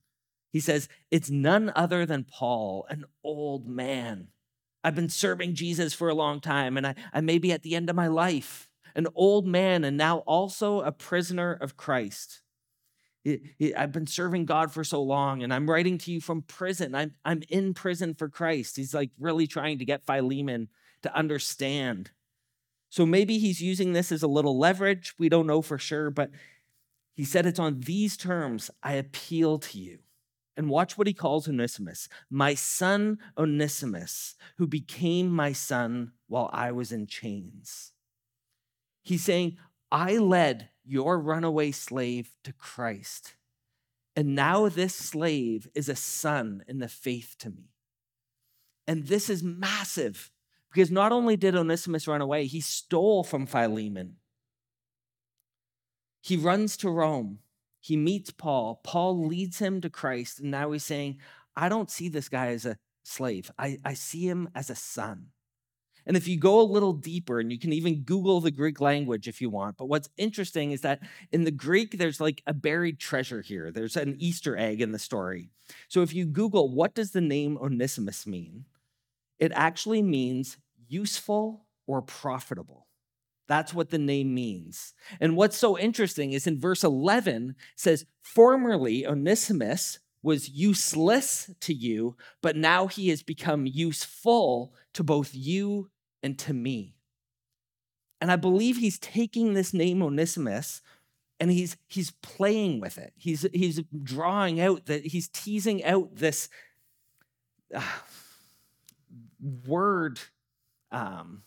He 0.52 0.60
says, 0.60 0.88
It's 1.12 1.30
none 1.30 1.72
other 1.76 2.06
than 2.06 2.24
Paul, 2.24 2.86
an 2.90 3.06
old 3.24 3.68
man. 3.68 4.28
I've 4.84 4.96
been 4.96 5.10
serving 5.10 5.56
Jesus 5.56 5.94
for 5.94 6.10
a 6.10 6.16
long 6.16 6.40
time, 6.40 6.78
and 6.78 6.88
I, 6.88 6.96
I 7.14 7.22
may 7.22 7.38
be 7.40 7.52
at 7.52 7.64
the 7.64 7.76
end 7.76 7.90
of 7.90 7.96
my 7.96 8.08
life, 8.08 8.70
an 8.96 9.08
old 9.16 9.46
man, 9.46 9.84
and 9.84 9.98
now 9.98 10.20
also 10.20 10.82
a 10.82 10.92
prisoner 10.92 11.54
of 11.54 11.78
Christ. 11.78 12.42
I've 13.76 13.92
been 13.92 14.08
serving 14.08 14.46
God 14.46 14.72
for 14.72 14.84
so 14.84 15.02
long, 15.02 15.44
and 15.44 15.54
I'm 15.54 15.70
writing 15.70 15.98
to 16.00 16.12
you 16.12 16.22
from 16.22 16.44
prison. 16.44 16.96
I'm, 16.96 17.14
I'm 17.26 17.42
in 17.50 17.74
prison 17.74 18.14
for 18.14 18.30
Christ. 18.30 18.78
He's 18.78 18.94
like 18.94 19.12
really 19.20 19.48
trying 19.48 19.80
to 19.80 19.86
get 19.86 20.06
Philemon 20.06 20.70
to 21.02 21.14
understand. 21.14 22.12
So 22.90 23.06
maybe 23.06 23.38
he's 23.40 23.62
using 23.62 23.94
this 23.94 24.12
as 24.12 24.24
a 24.24 24.28
little 24.28 24.58
leverage. 24.58 25.14
We 25.20 25.30
don't 25.30 25.48
know 25.48 25.62
for 25.62 25.78
sure, 25.78 26.10
but 26.10 26.32
he 27.14 27.26
said 27.26 27.46
it's 27.46 27.60
on 27.60 27.82
these 27.82 28.16
terms 28.16 28.72
I 28.82 28.94
appeal 28.94 29.60
to 29.60 29.78
you. 29.78 30.00
And 30.58 30.70
watch 30.70 30.98
what 30.98 31.06
he 31.06 31.14
calls 31.14 31.48
Onesimus, 31.48 32.10
my 32.32 32.56
son 32.56 33.20
Onesimus, 33.38 34.36
who 34.58 34.66
became 34.66 35.30
my 35.30 35.54
son 35.54 36.14
while 36.28 36.50
I 36.52 36.72
was 36.72 36.92
in 36.92 37.06
chains. 37.06 37.94
He's 39.04 39.24
saying, 39.24 39.58
I 39.92 40.18
led 40.18 40.70
your 40.84 41.20
runaway 41.20 41.72
slave 41.72 42.32
to 42.44 42.54
Christ. 42.54 43.36
And 44.16 44.34
now 44.34 44.68
this 44.68 44.96
slave 44.96 45.70
is 45.76 45.90
a 45.90 45.96
son 45.96 46.64
in 46.68 46.80
the 46.80 46.88
faith 46.88 47.36
to 47.40 47.52
me. 47.52 47.70
And 48.88 49.06
this 49.06 49.30
is 49.30 49.44
massive 49.44 50.32
because 50.74 50.90
not 50.90 51.12
only 51.12 51.38
did 51.38 51.56
Onesimus 51.56 52.08
run 52.08 52.22
away, 52.22 52.46
he 52.46 52.62
stole 52.62 53.24
from 53.24 53.46
Philemon. 53.46 54.16
He 56.22 56.36
runs 56.36 56.78
to 56.78 56.90
Rome. 56.90 57.40
He 57.88 57.96
meets 57.96 58.32
Paul. 58.32 58.82
Paul 58.84 59.28
leads 59.28 59.60
him 59.60 59.80
to 59.80 59.90
Christ. 59.90 60.42
And 60.42 60.52
now 60.52 60.74
he's 60.74 60.84
saying, 60.84 61.20
I 61.56 61.70
don't 61.70 61.90
see 61.90 62.10
this 62.10 62.28
guy 62.28 62.48
as 62.48 62.66
a 62.66 62.76
slave, 63.04 63.50
I, 63.58 63.78
I 63.86 63.94
see 63.94 64.28
him 64.28 64.50
as 64.54 64.70
a 64.70 64.76
son. 64.76 65.28
And 66.06 66.18
if 66.18 66.28
you 66.28 66.38
go 66.38 66.60
a 66.60 66.64
little 66.64 66.92
deeper, 66.92 67.40
and 67.40 67.50
you 67.50 67.58
can 67.58 67.72
even 67.72 68.04
Google 68.04 68.42
the 68.42 68.52
Greek 68.52 68.82
language 68.82 69.30
if 69.30 69.40
you 69.40 69.50
want, 69.50 69.78
but 69.78 69.88
what's 69.88 70.10
interesting 70.18 70.72
is 70.72 70.82
that 70.82 71.00
in 71.32 71.46
the 71.46 71.52
Greek, 71.52 71.98
there's 71.98 72.20
like 72.20 72.44
a 72.46 72.54
buried 72.54 73.00
treasure 73.00 73.42
here. 73.42 73.72
There's 73.72 73.96
an 73.96 74.18
Easter 74.20 74.58
egg 74.58 74.82
in 74.82 74.92
the 74.92 75.00
story. 75.00 75.52
So 75.88 76.02
if 76.02 76.14
you 76.14 76.26
Google, 76.26 76.74
what 76.74 76.94
does 76.94 77.12
the 77.12 77.22
name 77.22 77.58
Onesimus 77.58 78.28
mean? 78.28 78.66
It 79.40 79.54
actually 79.56 80.02
means 80.02 80.58
useful 80.90 81.66
or 81.86 82.02
profitable. 82.02 82.87
That's 83.48 83.74
what 83.74 83.90
the 83.90 83.98
name 83.98 84.34
means. 84.34 84.94
And 85.20 85.36
what's 85.36 85.58
so 85.58 85.78
interesting 85.78 86.34
is 86.34 86.48
in 86.48 86.60
verse 86.60 86.84
11 86.84 87.56
says, 87.76 88.06
Formerly 88.22 89.08
Onesimus 89.08 90.00
was 90.22 90.50
useless 90.50 91.50
to 91.62 91.74
you, 91.74 92.18
but 92.42 92.56
now 92.56 92.88
he 92.88 93.10
has 93.10 93.24
become 93.24 93.66
useful 93.66 94.74
to 94.94 95.04
both 95.04 95.34
you 95.34 95.90
and 96.22 96.38
to 96.40 96.54
me. 96.54 96.96
And 98.20 98.32
I 98.32 98.36
believe 98.36 98.78
he's 98.78 99.00
taking 99.00 99.54
this 99.54 99.74
name 99.74 100.02
Onesimus 100.02 100.82
and 101.40 101.52
he's 101.52 101.78
he's 101.88 102.12
playing 102.12 102.80
with 102.80 102.98
it. 102.98 103.14
He's 103.16 103.46
he's 103.54 103.82
drawing 104.04 104.60
out 104.60 104.88
that 104.88 105.06
he's 105.06 105.28
teasing 105.28 105.84
out 105.84 106.16
this 106.16 106.50
uh, 107.74 107.82
word 109.68 110.20
um, 110.92 111.44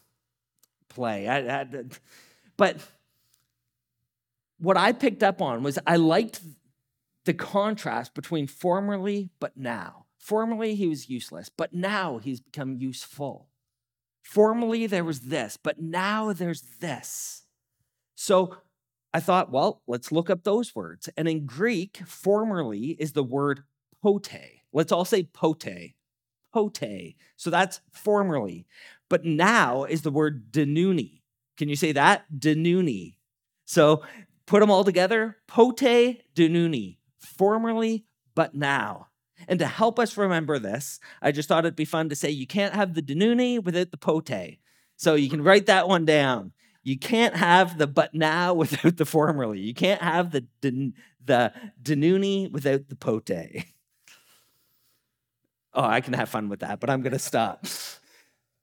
play. 0.90 1.26
I, 1.26 1.60
I, 1.60 1.66
but 2.58 2.76
what 4.58 4.76
I 4.76 4.92
picked 4.92 5.22
up 5.22 5.40
on 5.40 5.62
was 5.62 5.78
I 5.86 5.96
liked 5.96 6.42
the 7.24 7.32
contrast 7.32 8.14
between 8.14 8.46
formerly 8.46 9.30
but 9.40 9.56
now. 9.56 10.04
Formerly 10.18 10.74
he 10.74 10.86
was 10.86 11.08
useless, 11.08 11.48
but 11.48 11.72
now 11.72 12.18
he's 12.18 12.40
become 12.40 12.76
useful. 12.76 13.48
Formerly 14.22 14.86
there 14.86 15.04
was 15.04 15.20
this, 15.20 15.56
but 15.56 15.80
now 15.80 16.32
there's 16.34 16.62
this. 16.80 17.44
So 18.14 18.56
I 19.12 19.20
thought, 19.20 19.50
well, 19.50 19.82
let's 19.86 20.12
look 20.12 20.28
up 20.30 20.44
those 20.44 20.74
words. 20.74 21.08
And 21.16 21.26
in 21.26 21.46
Greek, 21.46 22.02
formerly 22.06 22.96
is 22.98 23.12
the 23.12 23.24
word 23.24 23.62
pote. 24.02 24.30
Let's 24.72 24.92
all 24.92 25.04
say 25.06 25.24
pote. 25.24 25.66
Pote. 26.52 27.14
So 27.36 27.50
that's 27.50 27.80
formerly. 27.92 28.66
But 29.08 29.24
now 29.24 29.84
is 29.84 30.02
the 30.02 30.10
word 30.10 30.52
denuni. 30.52 31.22
Can 31.56 31.68
you 31.68 31.76
say 31.76 31.92
that? 31.92 32.24
Denuni. 32.36 33.16
So 33.64 34.02
put 34.46 34.60
them 34.60 34.70
all 34.70 34.84
together. 34.84 35.36
Pote 35.46 35.78
denuni. 36.34 36.98
Formerly, 37.18 38.06
but 38.34 38.54
now. 38.54 39.08
And 39.48 39.58
to 39.58 39.66
help 39.66 39.98
us 39.98 40.16
remember 40.16 40.58
this, 40.58 41.00
I 41.22 41.32
just 41.32 41.48
thought 41.48 41.64
it'd 41.64 41.76
be 41.76 41.84
fun 41.84 42.08
to 42.08 42.16
say 42.16 42.30
you 42.30 42.46
can't 42.46 42.74
have 42.74 42.94
the 42.94 43.02
denuni 43.02 43.62
without 43.62 43.90
the 43.90 43.96
pote. 43.96 44.30
So 44.96 45.14
you 45.14 45.30
can 45.30 45.42
write 45.42 45.66
that 45.66 45.88
one 45.88 46.04
down. 46.04 46.52
You 46.82 46.98
can't 46.98 47.36
have 47.36 47.78
the 47.78 47.86
but 47.86 48.14
now 48.14 48.54
without 48.54 48.96
the 48.96 49.04
formerly. 49.04 49.60
You 49.60 49.74
can't 49.74 50.02
have 50.02 50.30
the 50.30 50.46
the 51.24 51.52
denuni 51.82 52.50
without 52.50 52.88
the 52.88 52.96
pote. 52.96 53.30
Oh, 55.72 55.84
I 55.84 56.00
can 56.00 56.14
have 56.14 56.28
fun 56.28 56.48
with 56.48 56.60
that, 56.60 56.80
but 56.80 56.90
I'm 56.90 57.02
going 57.02 57.12
to 57.12 57.18
stop. 57.18 57.66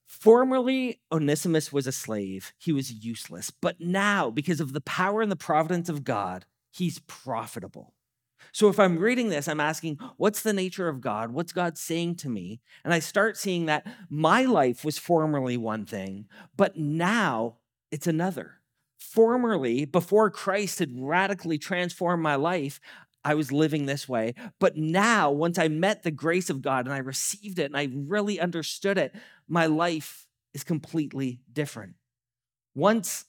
Formerly, 0.05 0.99
Onesimus 1.11 1.71
was 1.71 1.87
a 1.87 1.91
slave. 1.91 2.53
He 2.57 2.73
was 2.73 2.91
useless. 2.91 3.51
But 3.51 3.79
now, 3.79 4.29
because 4.29 4.59
of 4.59 4.73
the 4.73 4.81
power 4.81 5.21
and 5.21 5.31
the 5.31 5.35
providence 5.35 5.89
of 5.89 6.03
God, 6.03 6.45
he's 6.71 6.99
profitable. 6.99 7.93
So 8.51 8.69
if 8.69 8.79
I'm 8.79 8.97
reading 8.97 9.29
this, 9.29 9.47
I'm 9.47 9.59
asking, 9.59 9.99
what's 10.17 10.41
the 10.41 10.53
nature 10.53 10.87
of 10.87 11.01
God? 11.01 11.31
What's 11.31 11.53
God 11.53 11.77
saying 11.77 12.15
to 12.15 12.29
me? 12.29 12.61
And 12.83 12.93
I 12.93 12.99
start 12.99 13.37
seeing 13.37 13.65
that 13.65 13.85
my 14.09 14.43
life 14.43 14.83
was 14.83 14.97
formerly 14.97 15.57
one 15.57 15.85
thing, 15.85 16.27
but 16.55 16.77
now 16.77 17.57
it's 17.91 18.07
another. 18.07 18.53
Formerly, 18.99 19.85
before 19.85 20.29
Christ 20.29 20.79
had 20.79 20.99
radically 20.99 21.57
transformed 21.57 22.23
my 22.23 22.35
life, 22.35 22.79
I 23.23 23.33
was 23.33 23.51
living 23.51 23.85
this 23.85 24.07
way. 24.07 24.35
But 24.59 24.77
now, 24.77 25.31
once 25.31 25.57
I 25.57 25.67
met 25.67 26.03
the 26.03 26.11
grace 26.11 26.49
of 26.49 26.61
God 26.61 26.85
and 26.85 26.93
I 26.93 26.99
received 26.99 27.59
it 27.59 27.65
and 27.65 27.77
I 27.77 27.89
really 27.93 28.39
understood 28.39 28.97
it, 28.97 29.13
my 29.47 29.65
life 29.65 30.27
is 30.53 30.63
completely 30.63 31.41
different. 31.51 31.95
Once 32.73 33.25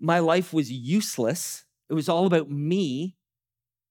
my 0.00 0.18
life 0.18 0.52
was 0.52 0.70
useless, 0.72 1.64
it 1.88 1.94
was 1.94 2.08
all 2.08 2.26
about 2.26 2.50
me 2.50 3.16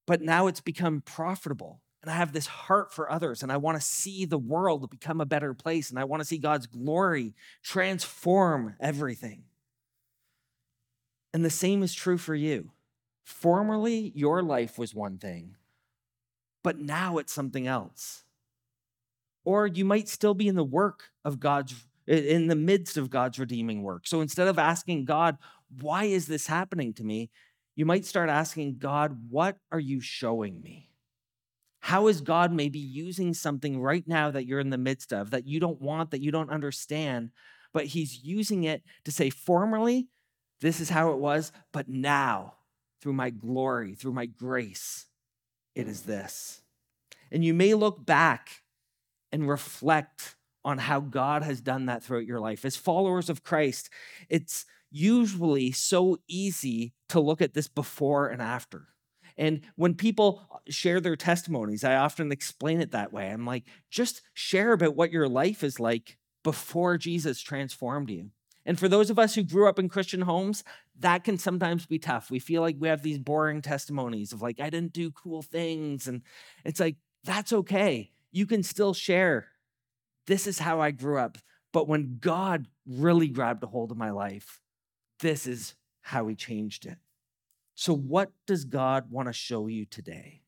but 0.08 0.21
now 0.21 0.47
it's 0.47 0.62
become 0.62 1.02
profitable. 1.02 1.82
And 2.02 2.10
I 2.10 2.15
have 2.15 2.32
this 2.32 2.47
heart 2.47 2.93
for 2.93 3.12
others, 3.12 3.43
and 3.43 3.52
I 3.52 3.58
want 3.58 3.78
to 3.78 3.86
see 3.86 4.26
the 4.26 4.38
world 4.38 4.89
become 4.89 5.19
a 5.19 5.26
better 5.26 5.54
place, 5.54 5.89
and 5.89 6.00
I 6.00 6.06
want 6.06 6.21
to 6.21 6.26
see 6.26 6.38
God's 6.38 6.65
glory 6.65 7.36
transform 7.62 8.76
everything. 8.80 9.43
And 11.34 11.43
the 11.43 11.50
same 11.50 11.84
is 11.84 11.93
true 11.93 12.17
for 12.17 12.34
you. 12.34 12.71
Formerly, 13.28 14.13
your 14.16 14.42
life 14.42 14.80
was 14.80 14.96
one 14.96 15.18
thing, 15.18 15.58
but 16.63 16.80
now 16.80 17.18
it's 17.18 17.34
something 17.34 17.68
else. 17.68 18.24
Or 19.44 19.68
you 19.68 19.84
might 19.84 20.08
still 20.08 20.34
be 20.34 20.48
in 20.48 20.56
the 20.56 20.63
work 20.63 21.10
of 21.26 21.38
God's, 21.42 21.76
in 22.08 22.48
the 22.48 22.56
midst 22.56 22.96
of 22.96 23.10
God's 23.10 23.38
redeeming 23.38 23.84
work. 23.84 24.08
So 24.08 24.22
instead 24.22 24.48
of 24.48 24.58
asking 24.58 25.04
God, 25.04 25.38
why 25.82 26.06
is 26.06 26.28
this 26.28 26.48
happening 26.48 26.94
to 26.94 27.04
me? 27.04 27.30
You 27.76 27.86
might 27.86 28.06
start 28.06 28.30
asking 28.30 28.78
God, 28.78 29.30
what 29.30 29.58
are 29.74 29.80
you 29.80 30.00
showing 30.00 30.62
me? 30.62 30.90
How 31.82 32.08
is 32.08 32.22
God 32.22 32.54
maybe 32.54 32.80
using 32.80 33.34
something 33.34 33.82
right 33.82 34.08
now 34.08 34.32
that 34.32 34.46
you're 34.46 34.62
in 34.62 34.70
the 34.70 34.78
midst 34.78 35.12
of 35.12 35.32
that 35.32 35.46
you 35.46 35.60
don't 35.60 35.82
want, 35.82 36.12
that 36.12 36.22
you 36.22 36.32
don't 36.32 36.50
understand, 36.50 37.32
but 37.74 37.88
He's 37.88 38.24
using 38.24 38.63
it 38.63 38.84
to 39.04 39.12
say, 39.12 39.30
formerly, 39.30 40.08
this 40.62 40.80
is 40.80 40.90
how 40.90 41.12
it 41.12 41.18
was, 41.18 41.52
but 41.74 41.90
now, 41.90 42.54
through 43.02 43.14
my 43.14 43.30
glory, 43.30 43.94
through 43.94 44.14
my 44.14 44.26
grace, 44.26 45.06
it 45.76 45.88
is 45.88 46.04
this. 46.04 46.62
And 47.32 47.44
you 47.44 47.54
may 47.54 47.74
look 47.74 48.06
back 48.06 48.64
and 49.32 49.48
reflect 49.48 50.36
on 50.64 50.78
how 50.78 51.00
God 51.00 51.44
has 51.44 51.62
done 51.62 51.86
that 51.86 52.04
throughout 52.04 52.26
your 52.26 52.40
life. 52.40 52.66
As 52.66 52.76
followers 52.76 53.30
of 53.30 53.44
Christ, 53.44 53.90
it's 54.30 54.66
usually 54.90 55.72
so 55.72 56.18
easy 56.28 56.94
to 57.10 57.20
look 57.20 57.42
at 57.42 57.54
this 57.54 57.68
before 57.68 58.28
and 58.28 58.42
after. 58.42 58.88
And 59.38 59.62
when 59.76 59.94
people 59.94 60.44
share 60.68 61.00
their 61.00 61.16
testimonies, 61.16 61.84
I 61.84 61.96
often 61.96 62.32
explain 62.32 62.82
it 62.82 62.92
that 62.92 63.14
way. 63.14 63.30
I'm 63.30 63.46
like, 63.46 63.66
just 63.92 64.22
share 64.34 64.74
about 64.74 64.96
what 64.96 65.12
your 65.12 65.28
life 65.28 65.64
is 65.64 65.80
like 65.80 66.18
before 66.44 66.98
Jesus 66.98 67.40
transformed 67.40 68.10
you. 68.10 68.32
And 68.67 68.77
for 68.77 68.89
those 68.89 69.10
of 69.10 69.17
us 69.17 69.34
who 69.34 69.43
grew 69.43 69.69
up 69.69 69.80
in 69.80 69.88
Christian 69.88 70.21
homes, 70.21 70.65
that 70.99 71.23
can 71.23 71.38
sometimes 71.38 71.86
be 71.86 71.99
tough. 71.99 72.30
We 72.30 72.39
feel 72.39 72.62
like 72.62 72.75
we 72.77 72.89
have 72.89 73.01
these 73.01 73.17
boring 73.17 73.62
testimonies 73.62 74.34
of 74.34 74.41
like, 74.41 74.60
I 74.60 74.69
didn't 74.69 74.91
do 74.91 75.10
cool 75.10 75.41
things. 75.41 76.06
And 76.06 76.21
it's 76.65 76.82
like, 76.82 76.97
that's 77.23 77.53
okay. 77.53 78.12
You 78.34 78.45
can 78.45 78.63
still 78.63 78.93
share. 78.93 79.47
This 80.27 80.47
is 80.47 80.60
how 80.60 80.82
I 80.82 80.91
grew 80.91 81.17
up. 81.17 81.38
But 81.71 81.88
when 81.88 82.17
God 82.19 82.67
really 82.86 83.30
grabbed 83.30 83.63
a 83.63 83.67
hold 83.67 83.89
of 83.89 83.97
my 83.97 84.12
life, 84.12 84.60
this 85.21 85.47
is 85.47 85.75
how 86.01 86.27
he 86.27 86.36
changed 86.36 86.86
it. 86.86 86.97
So, 87.73 87.95
what 87.95 88.32
does 88.47 88.65
God 88.65 89.12
want 89.12 89.27
to 89.30 89.34
show 89.34 89.67
you 89.67 89.86
today? 89.86 90.41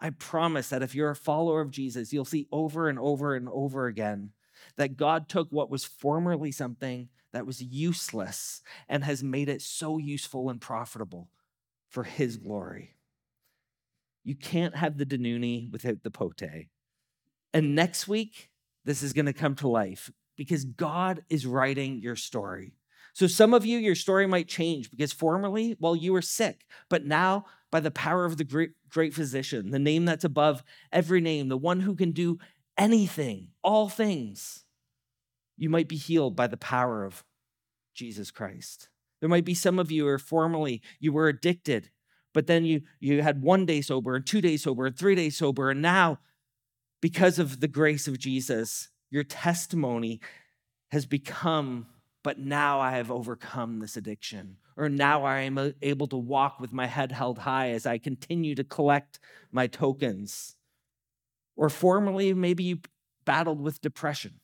I 0.00 0.10
promise 0.10 0.68
that 0.68 0.82
if 0.82 0.94
you're 0.94 1.10
a 1.10 1.16
follower 1.16 1.60
of 1.62 1.70
Jesus, 1.70 2.12
you'll 2.12 2.24
see 2.24 2.46
over 2.52 2.88
and 2.88 2.98
over 2.98 3.34
and 3.34 3.48
over 3.48 3.86
again 3.86 4.32
that 4.76 4.96
God 4.96 5.28
took 5.28 5.48
what 5.50 5.70
was 5.70 5.84
formerly 5.84 6.52
something 6.52 7.08
that 7.34 7.46
was 7.46 7.60
useless 7.60 8.62
and 8.88 9.04
has 9.04 9.22
made 9.22 9.48
it 9.48 9.60
so 9.60 9.98
useful 9.98 10.48
and 10.48 10.60
profitable 10.60 11.28
for 11.88 12.04
his 12.04 12.36
glory. 12.36 12.94
You 14.22 14.36
can't 14.36 14.76
have 14.76 14.96
the 14.96 15.04
Danuni 15.04 15.70
without 15.70 16.02
the 16.02 16.10
Pote. 16.10 16.68
And 17.52 17.74
next 17.74 18.08
week, 18.08 18.50
this 18.84 19.02
is 19.02 19.12
going 19.12 19.26
to 19.26 19.32
come 19.32 19.56
to 19.56 19.68
life 19.68 20.10
because 20.36 20.64
God 20.64 21.24
is 21.28 21.44
writing 21.44 22.00
your 22.00 22.16
story. 22.16 22.72
So 23.14 23.26
some 23.26 23.52
of 23.52 23.66
you, 23.66 23.78
your 23.78 23.94
story 23.94 24.26
might 24.26 24.48
change 24.48 24.90
because 24.90 25.12
formerly, 25.12 25.76
well, 25.78 25.94
you 25.94 26.12
were 26.12 26.22
sick, 26.22 26.66
but 26.88 27.04
now 27.04 27.46
by 27.70 27.80
the 27.80 27.90
power 27.90 28.24
of 28.24 28.36
the 28.36 28.44
great, 28.44 28.70
great 28.88 29.12
physician, 29.12 29.70
the 29.70 29.78
name 29.78 30.04
that's 30.04 30.24
above 30.24 30.62
every 30.92 31.20
name, 31.20 31.48
the 31.48 31.56
one 31.56 31.80
who 31.80 31.96
can 31.96 32.12
do 32.12 32.38
anything, 32.78 33.48
all 33.62 33.88
things, 33.88 34.63
you 35.56 35.70
might 35.70 35.88
be 35.88 35.96
healed 35.96 36.36
by 36.36 36.46
the 36.46 36.56
power 36.56 37.04
of 37.04 37.24
Jesus 37.94 38.30
Christ. 38.30 38.88
There 39.20 39.28
might 39.28 39.44
be 39.44 39.54
some 39.54 39.78
of 39.78 39.90
you 39.90 40.04
who 40.04 40.08
are 40.08 40.18
formerly 40.18 40.82
you 40.98 41.12
were 41.12 41.28
addicted, 41.28 41.90
but 42.32 42.46
then 42.46 42.64
you 42.64 42.82
you 43.00 43.22
had 43.22 43.42
one 43.42 43.66
day 43.66 43.80
sober 43.80 44.14
and 44.14 44.26
two 44.26 44.40
days 44.40 44.64
sober 44.64 44.86
and 44.86 44.96
three 44.96 45.14
days 45.14 45.36
sober, 45.36 45.70
and 45.70 45.80
now 45.82 46.18
because 47.00 47.38
of 47.38 47.60
the 47.60 47.68
grace 47.68 48.08
of 48.08 48.18
Jesus, 48.18 48.88
your 49.10 49.24
testimony 49.24 50.20
has 50.90 51.06
become 51.06 51.86
but 52.24 52.38
now 52.38 52.80
I 52.80 52.92
have 52.92 53.12
overcome 53.12 53.78
this 53.78 53.96
addiction. 53.96 54.56
Or 54.76 54.88
now 54.88 55.24
I 55.24 55.40
am 55.40 55.58
uh, 55.58 55.68
able 55.82 56.08
to 56.08 56.16
walk 56.16 56.58
with 56.58 56.72
my 56.72 56.86
head 56.86 57.12
held 57.12 57.38
high 57.38 57.70
as 57.70 57.86
I 57.86 57.98
continue 57.98 58.56
to 58.56 58.64
collect 58.64 59.20
my 59.52 59.68
tokens. 59.68 60.56
Or 61.54 61.68
formerly, 61.68 62.34
maybe 62.34 62.64
you 62.64 62.78
battled 63.24 63.60
with 63.60 63.82
depression, 63.82 64.40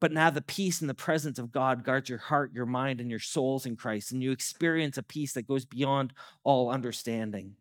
but 0.00 0.12
now 0.12 0.30
the 0.30 0.42
peace 0.42 0.80
and 0.80 0.90
the 0.90 0.94
presence 0.94 1.38
of 1.38 1.52
God 1.52 1.84
guards 1.84 2.08
your 2.08 2.18
heart, 2.18 2.52
your 2.52 2.66
mind, 2.66 3.00
and 3.00 3.10
your 3.10 3.20
souls 3.20 3.64
in 3.64 3.76
Christ, 3.76 4.12
and 4.12 4.22
you 4.22 4.30
experience 4.30 4.98
a 4.98 5.02
peace 5.02 5.32
that 5.34 5.48
goes 5.48 5.64
beyond 5.64 6.12
all 6.44 6.70
understanding. 6.70 7.56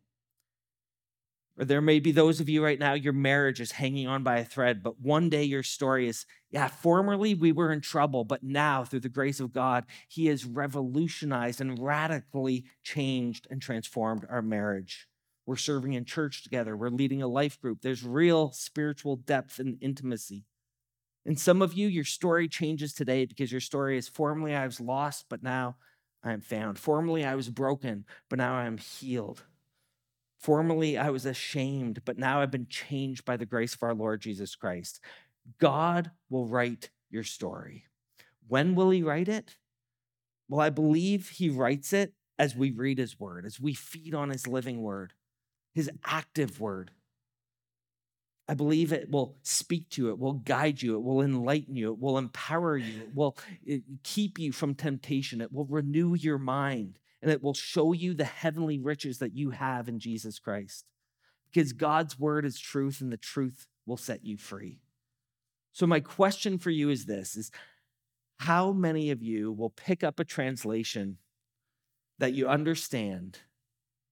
Or 1.58 1.64
there 1.64 1.82
may 1.82 2.00
be 2.00 2.12
those 2.12 2.42
of 2.42 2.50
you 2.50 2.62
right 2.62 2.80
now, 2.80 2.94
your 2.94 3.14
marriage 3.14 3.62
is 3.62 3.72
hanging 3.72 4.08
on 4.08 4.24
by 4.24 4.40
a 4.40 4.46
thread, 4.46 4.84
but 4.84 5.00
one 5.00 5.30
day 5.30 5.44
your 5.44 5.64
story 5.64 6.10
is, 6.10 6.26
yeah, 6.52 6.68
formerly 6.68 7.34
we 7.34 7.54
were 7.54 7.72
in 7.72 7.80
trouble, 7.80 8.26
but 8.26 8.44
now 8.44 8.84
through 8.84 9.00
the 9.00 9.10
grace 9.10 9.40
of 9.40 9.54
God, 9.54 9.86
He 10.10 10.26
has 10.26 10.44
revolutionized 10.44 11.62
and 11.62 11.80
radically 11.80 12.66
changed 12.84 13.48
and 13.50 13.62
transformed 13.62 14.26
our 14.30 14.42
marriage. 14.42 15.08
We're 15.46 15.56
serving 15.56 15.94
in 15.94 16.04
church 16.04 16.44
together, 16.44 16.76
we're 16.76 16.90
leading 16.90 17.22
a 17.22 17.28
life 17.28 17.62
group. 17.62 17.82
There's 17.82 18.04
real 18.04 18.52
spiritual 18.52 19.16
depth 19.16 19.60
and 19.60 19.78
intimacy. 19.80 20.44
And 21.26 21.40
some 21.40 21.62
of 21.62 21.74
you, 21.74 21.88
your 21.88 22.04
story 22.04 22.48
changes 22.48 22.94
today 22.94 23.26
because 23.26 23.52
your 23.52 23.62
story 23.62 23.98
is 23.98 24.08
formerly 24.08 24.56
I 24.56 24.66
was 24.66 24.80
lost, 24.80 25.26
but 25.30 25.42
now 25.42 25.78
I 26.24 26.34
am 26.34 26.42
found. 26.42 26.78
Formerly 26.78 27.26
I 27.26 27.36
was 27.36 27.50
broken, 27.50 28.06
but 28.30 28.38
now 28.38 28.56
I 28.56 28.66
am 28.66 28.78
healed. 28.78 29.44
Formerly, 30.38 30.98
I 30.98 31.10
was 31.10 31.26
ashamed, 31.26 32.02
but 32.06 32.20
now 32.20 32.42
I've 32.42 32.52
been 32.52 32.68
changed 32.68 33.26
by 33.26 33.38
the 33.38 33.48
grace 33.48 33.74
of 33.74 33.82
our 33.82 33.96
Lord 33.96 34.22
Jesus 34.22 34.56
Christ. 34.56 35.00
God 35.60 36.12
will 36.30 36.46
write 36.46 36.92
your 37.10 37.24
story. 37.24 37.86
When 38.48 38.76
will 38.76 38.92
He 38.92 39.02
write 39.02 39.28
it? 39.28 39.56
Well, 40.48 40.62
I 40.62 40.70
believe 40.70 41.30
He 41.30 41.50
writes 41.50 41.94
it 41.94 42.14
as 42.38 42.56
we 42.56 42.70
read 42.70 43.00
His 43.00 43.20
word, 43.20 43.46
as 43.46 43.60
we 43.60 43.74
feed 43.74 44.14
on 44.14 44.30
His 44.30 44.46
living 44.46 44.84
word, 44.84 45.14
His 45.74 45.90
active 46.04 46.60
word. 46.60 46.92
I 48.48 48.54
believe 48.54 48.94
it 48.94 49.10
will 49.10 49.38
speak 49.42 49.90
to 49.92 50.04
you, 50.04 50.10
it 50.10 50.20
will 50.20 50.34
guide 50.34 50.82
you, 50.82 50.96
it 50.96 51.04
will 51.04 51.22
enlighten 51.22 51.76
you, 51.76 51.92
it 51.92 52.00
will 52.00 52.18
empower 52.18 52.78
you, 52.78 53.02
it 53.02 53.16
will 53.16 53.38
eh, 53.68 53.80
keep 54.04 54.38
you 54.38 54.52
from 54.52 54.76
temptation, 54.76 55.42
it 55.42 55.52
will 55.52 55.66
renew 55.66 56.14
your 56.14 56.38
mind 56.38 57.00
and 57.22 57.32
it 57.32 57.42
will 57.42 57.56
show 57.56 57.92
you 57.92 58.14
the 58.14 58.24
heavenly 58.24 58.78
riches 58.78 59.18
that 59.18 59.36
you 59.36 59.50
have 59.50 59.90
in 59.90 59.98
Jesus 59.98 60.38
Christ. 60.38 60.86
Because 61.52 61.74
God's 61.74 62.20
word 62.20 62.46
is 62.46 62.60
truth 62.60 63.02
and 63.02 63.12
the 63.12 63.18
truth 63.18 63.66
will 63.88 63.98
set 63.98 64.24
you 64.24 64.38
free. 64.38 64.80
So 65.72 65.88
my 65.88 66.00
question 66.00 66.60
for 66.60 66.70
you 66.70 66.90
is 66.90 67.06
this 67.06 67.36
is 67.36 67.50
how 68.38 68.72
many 68.72 69.10
of 69.10 69.24
you 69.24 69.52
will 69.52 69.72
pick 69.72 70.04
up 70.04 70.20
a 70.20 70.24
translation 70.24 71.18
that 72.20 72.34
you 72.34 72.48
understand 72.48 73.40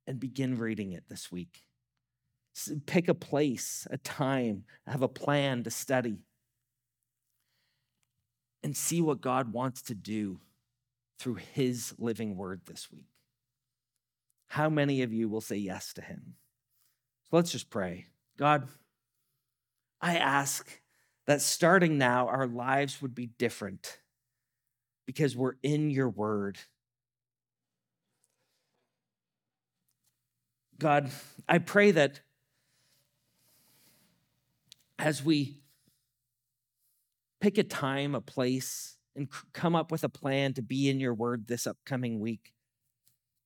and 0.08 0.19
begin 0.19 0.58
reading 0.58 0.91
it 0.91 1.04
this 1.08 1.32
week? 1.32 1.62
Pick 2.86 3.08
a 3.08 3.13
place, 3.13 3.88
a 3.89 3.98
time, 3.98 4.66
have 4.86 5.02
a 5.02 5.08
plan 5.08 5.63
to 5.63 5.72
study 5.72 6.20
and 8.63 8.78
see 8.78 9.02
what 9.02 9.22
God 9.22 9.52
wants 9.52 9.82
to 9.84 9.96
do 9.96 10.39
through 11.20 11.36
his 11.36 11.94
living 11.98 12.38
word 12.38 12.62
this 12.66 12.92
week. 12.92 13.08
How 14.48 14.70
many 14.70 15.02
of 15.02 15.12
you 15.12 15.28
will 15.28 15.42
say 15.42 15.56
yes 15.56 15.94
to 15.94 16.02
him? 16.02 16.36
So 17.24 17.38
let's 17.38 17.52
just 17.52 17.70
pray. 17.70 18.06
God, 18.38 18.68
I 20.00 20.18
ask 20.18 20.82
that 21.26 21.42
starting 21.42 21.98
now, 21.98 22.28
our 22.28 22.46
lives 22.46 23.02
would 23.02 23.16
be 23.16 23.28
different 23.28 24.00
because 25.06 25.36
we're 25.36 25.56
in 25.63 25.89
your 25.89 26.10
word. 26.10 26.60
God, 30.78 31.10
I 31.48 31.58
pray 31.58 31.92
that 31.92 32.22
as 35.04 35.22
we 35.22 35.58
pick 37.41 37.58
a 37.58 37.64
time, 37.64 38.16
a 38.16 38.22
place, 38.22 38.95
and 39.18 39.28
come 39.51 39.76
up 39.76 39.91
with 39.91 40.06
a 40.06 40.10
plan 40.10 40.54
to 40.54 40.62
be 40.62 40.89
in 40.89 41.01
your 41.01 41.14
word 41.14 41.45
this 41.45 41.68
upcoming 41.68 42.22
week. 42.22 42.54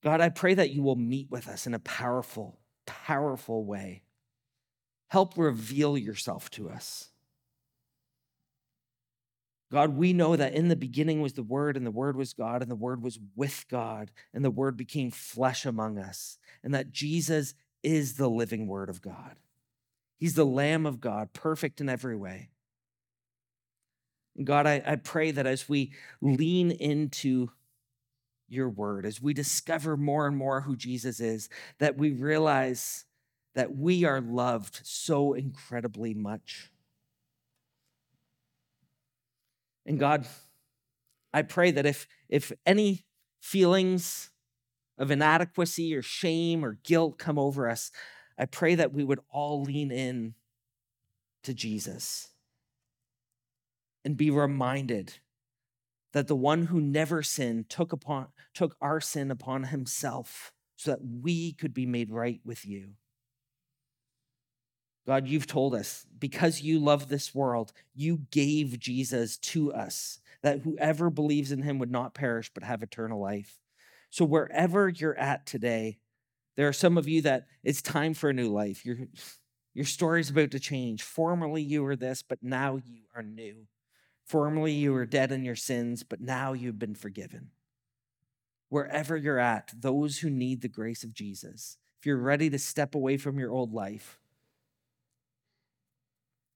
God, 0.04 0.22
I 0.22 0.30
pray 0.30 0.54
that 0.54 0.70
you 0.70 0.84
will 0.84 0.96
meet 0.96 1.32
with 1.32 1.48
us 1.48 1.66
in 1.66 1.74
a 1.74 1.80
powerful, 1.80 2.60
powerful 2.86 3.66
way. 3.66 4.04
Help 5.08 5.36
reveal 5.36 5.98
yourself 5.98 6.52
to 6.52 6.70
us. 6.70 7.10
God, 9.72 9.98
we 9.98 10.14
know 10.14 10.36
that 10.36 10.54
in 10.54 10.68
the 10.68 10.76
beginning 10.76 11.22
was 11.22 11.34
the 11.34 11.42
Word, 11.42 11.76
and 11.76 11.86
the 11.86 11.92
Word 11.92 12.16
was 12.16 12.34
God, 12.34 12.62
and 12.62 12.70
the 12.70 12.76
Word 12.76 13.02
was 13.02 13.18
with 13.36 13.66
God, 13.68 14.12
and 14.32 14.46
the 14.46 14.52
Word 14.52 14.78
became 14.78 15.10
flesh 15.10 15.66
among 15.66 15.98
us, 15.98 16.38
and 16.64 16.72
that 16.76 16.92
Jesus 16.92 17.56
is 17.82 18.14
the 18.14 18.30
living 18.30 18.68
Word 18.68 18.90
of 18.90 19.02
God. 19.02 19.38
He's 20.18 20.34
the 20.34 20.46
Lamb 20.46 20.86
of 20.86 21.00
God, 21.00 21.34
perfect 21.34 21.80
in 21.80 21.90
every 21.90 22.16
way. 22.16 22.50
God, 24.44 24.68
I, 24.68 24.82
I 24.86 24.96
pray 24.96 25.32
that 25.32 25.48
as 25.48 25.68
we 25.68 25.94
lean 26.22 26.72
into 26.72 27.50
your 28.48 28.70
word, 28.70 29.06
as 29.06 29.22
we 29.22 29.34
discover 29.34 29.98
more 29.98 30.28
and 30.28 30.38
more 30.38 30.62
who 30.62 30.76
Jesus 30.76 31.20
is, 31.20 31.50
that 31.80 31.98
we 31.98 32.12
realize 32.12 33.06
that 33.56 33.76
we 33.76 34.06
are 34.06 34.22
loved 34.22 34.80
so 34.84 35.34
incredibly 35.34 36.14
much. 36.14 36.72
And 39.86 40.00
God, 40.00 40.28
I 41.34 41.42
pray 41.42 41.72
that 41.72 41.86
if, 41.86 42.08
if 42.30 42.52
any 42.66 43.06
feelings 43.42 44.32
of 44.98 45.12
inadequacy 45.12 45.96
or 45.96 46.02
shame 46.02 46.64
or 46.64 46.80
guilt 46.84 47.18
come 47.18 47.40
over 47.40 47.70
us, 47.70 47.92
I 48.38 48.46
pray 48.46 48.76
that 48.76 48.94
we 48.94 49.04
would 49.04 49.20
all 49.30 49.64
lean 49.64 49.92
in 49.92 50.36
to 51.44 51.54
Jesus 51.54 52.30
and 54.06 54.16
be 54.16 54.30
reminded 54.30 55.20
that 56.14 56.28
the 56.28 56.36
one 56.36 56.68
who 56.68 56.80
never 56.80 57.22
sinned 57.22 57.70
took 57.70 57.92
upon 57.92 58.28
took 58.54 58.76
our 58.82 59.02
sin 59.02 59.32
upon 59.32 59.66
himself 59.66 60.52
so 60.76 60.92
that 60.92 61.00
we 61.04 61.54
could 61.54 61.74
be 61.74 61.86
made 61.86 62.12
right 62.12 62.40
with 62.46 62.66
you. 62.66 62.92
God, 65.06 65.28
you've 65.28 65.48
told 65.48 65.74
us 65.74 66.06
because 66.20 66.62
you 66.62 66.80
love 66.80 67.08
this 67.08 67.34
world, 67.34 67.72
you 67.96 68.24
gave 68.30 68.78
Jesus 68.80 69.38
to 69.38 69.74
us 69.74 70.20
that 70.42 70.62
whoever 70.62 71.10
believes 71.10 71.52
in 71.52 71.64
him 71.64 71.80
would 71.80 71.92
not 71.92 72.14
perish 72.14 72.52
but 72.54 72.64
have 72.64 72.84
eternal 72.84 73.20
life. 73.20 73.58
So 74.10 74.26
wherever 74.26 74.90
you're 74.90 75.18
at 75.18 75.46
today, 75.46 76.00
there 76.58 76.68
are 76.68 76.74
some 76.74 76.98
of 76.98 77.08
you 77.08 77.22
that 77.22 77.46
it's 77.64 77.82
time 77.82 78.14
for 78.14 78.30
a 78.30 78.34
new 78.34 78.50
life. 78.50 78.86
Your 78.86 78.98
your 79.74 79.86
story's 79.86 80.32
about 80.32 80.50
to 80.52 80.60
change. 80.60 81.04
Formerly 81.04 81.62
you 81.62 81.84
were 81.84 81.96
this, 81.96 82.24
but 82.24 82.40
now 82.42 82.78
you 82.84 83.04
are 83.16 83.22
new. 83.22 83.68
Formerly 84.26 84.74
you 84.74 84.92
were 84.92 85.06
dead 85.06 85.32
in 85.32 85.46
your 85.46 85.56
sins, 85.56 86.02
but 86.02 86.20
now 86.20 86.54
you've 86.54 86.80
been 86.80 86.96
forgiven. 86.96 87.52
Wherever 88.70 89.16
you're 89.16 89.38
at, 89.38 89.72
those 89.80 90.18
who 90.18 90.32
need 90.32 90.62
the 90.62 90.68
grace 90.68 91.04
of 91.04 91.14
Jesus, 91.14 91.78
if 92.00 92.08
you're 92.08 92.18
ready 92.18 92.50
to 92.50 92.58
step 92.58 92.96
away 92.96 93.18
from 93.18 93.38
your 93.38 93.52
old 93.52 93.72
life, 93.72 94.20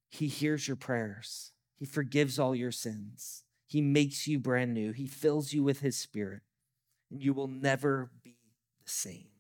He 0.10 0.28
hears 0.28 0.68
your 0.68 0.78
prayers. 0.78 1.54
He 1.78 1.86
forgives 1.86 2.40
all 2.40 2.56
your 2.56 2.72
sins. 2.72 3.44
He 3.68 3.82
makes 3.82 4.28
you 4.28 4.40
brand 4.40 4.74
new. 4.74 4.92
He 4.94 5.06
fills 5.08 5.54
you 5.54 5.64
with 5.64 5.80
His 5.80 5.96
Spirit, 5.96 6.42
and 7.12 7.22
you 7.22 7.34
will 7.34 7.48
never 7.48 8.10
be 8.24 8.36
the 8.84 8.92
same. 8.92 9.31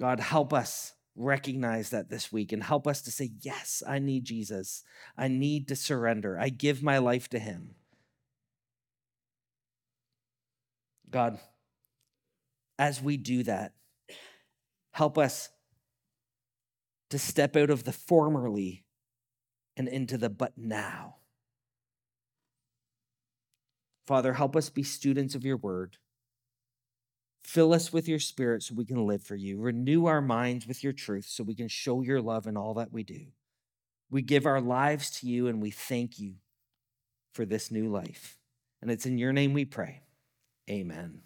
God, 0.00 0.20
help 0.20 0.52
us 0.52 0.94
recognize 1.16 1.90
that 1.90 2.10
this 2.10 2.32
week 2.32 2.52
and 2.52 2.62
help 2.62 2.86
us 2.86 3.02
to 3.02 3.10
say, 3.10 3.30
Yes, 3.40 3.82
I 3.86 3.98
need 3.98 4.24
Jesus. 4.24 4.82
I 5.16 5.28
need 5.28 5.68
to 5.68 5.76
surrender. 5.76 6.38
I 6.38 6.48
give 6.48 6.82
my 6.82 6.98
life 6.98 7.28
to 7.30 7.38
Him. 7.38 7.74
God, 11.10 11.38
as 12.78 13.00
we 13.00 13.16
do 13.16 13.44
that, 13.44 13.74
help 14.90 15.16
us 15.16 15.50
to 17.10 17.18
step 17.18 17.54
out 17.56 17.70
of 17.70 17.84
the 17.84 17.92
formerly 17.92 18.84
and 19.76 19.86
into 19.86 20.18
the 20.18 20.28
but 20.28 20.56
now. 20.56 21.16
Father, 24.06 24.32
help 24.34 24.56
us 24.56 24.68
be 24.68 24.82
students 24.82 25.34
of 25.34 25.44
your 25.44 25.56
word. 25.56 25.98
Fill 27.44 27.74
us 27.74 27.92
with 27.92 28.08
your 28.08 28.18
spirit 28.18 28.62
so 28.62 28.74
we 28.74 28.86
can 28.86 29.06
live 29.06 29.22
for 29.22 29.36
you. 29.36 29.60
Renew 29.60 30.06
our 30.06 30.22
minds 30.22 30.66
with 30.66 30.82
your 30.82 30.94
truth 30.94 31.26
so 31.28 31.44
we 31.44 31.54
can 31.54 31.68
show 31.68 32.00
your 32.00 32.22
love 32.22 32.46
in 32.46 32.56
all 32.56 32.74
that 32.74 32.92
we 32.92 33.02
do. 33.02 33.26
We 34.10 34.22
give 34.22 34.46
our 34.46 34.62
lives 34.62 35.10
to 35.20 35.26
you 35.26 35.46
and 35.46 35.60
we 35.60 35.70
thank 35.70 36.18
you 36.18 36.36
for 37.34 37.44
this 37.44 37.70
new 37.70 37.88
life. 37.88 38.38
And 38.80 38.90
it's 38.90 39.04
in 39.04 39.18
your 39.18 39.32
name 39.32 39.52
we 39.52 39.66
pray. 39.66 40.00
Amen. 40.70 41.20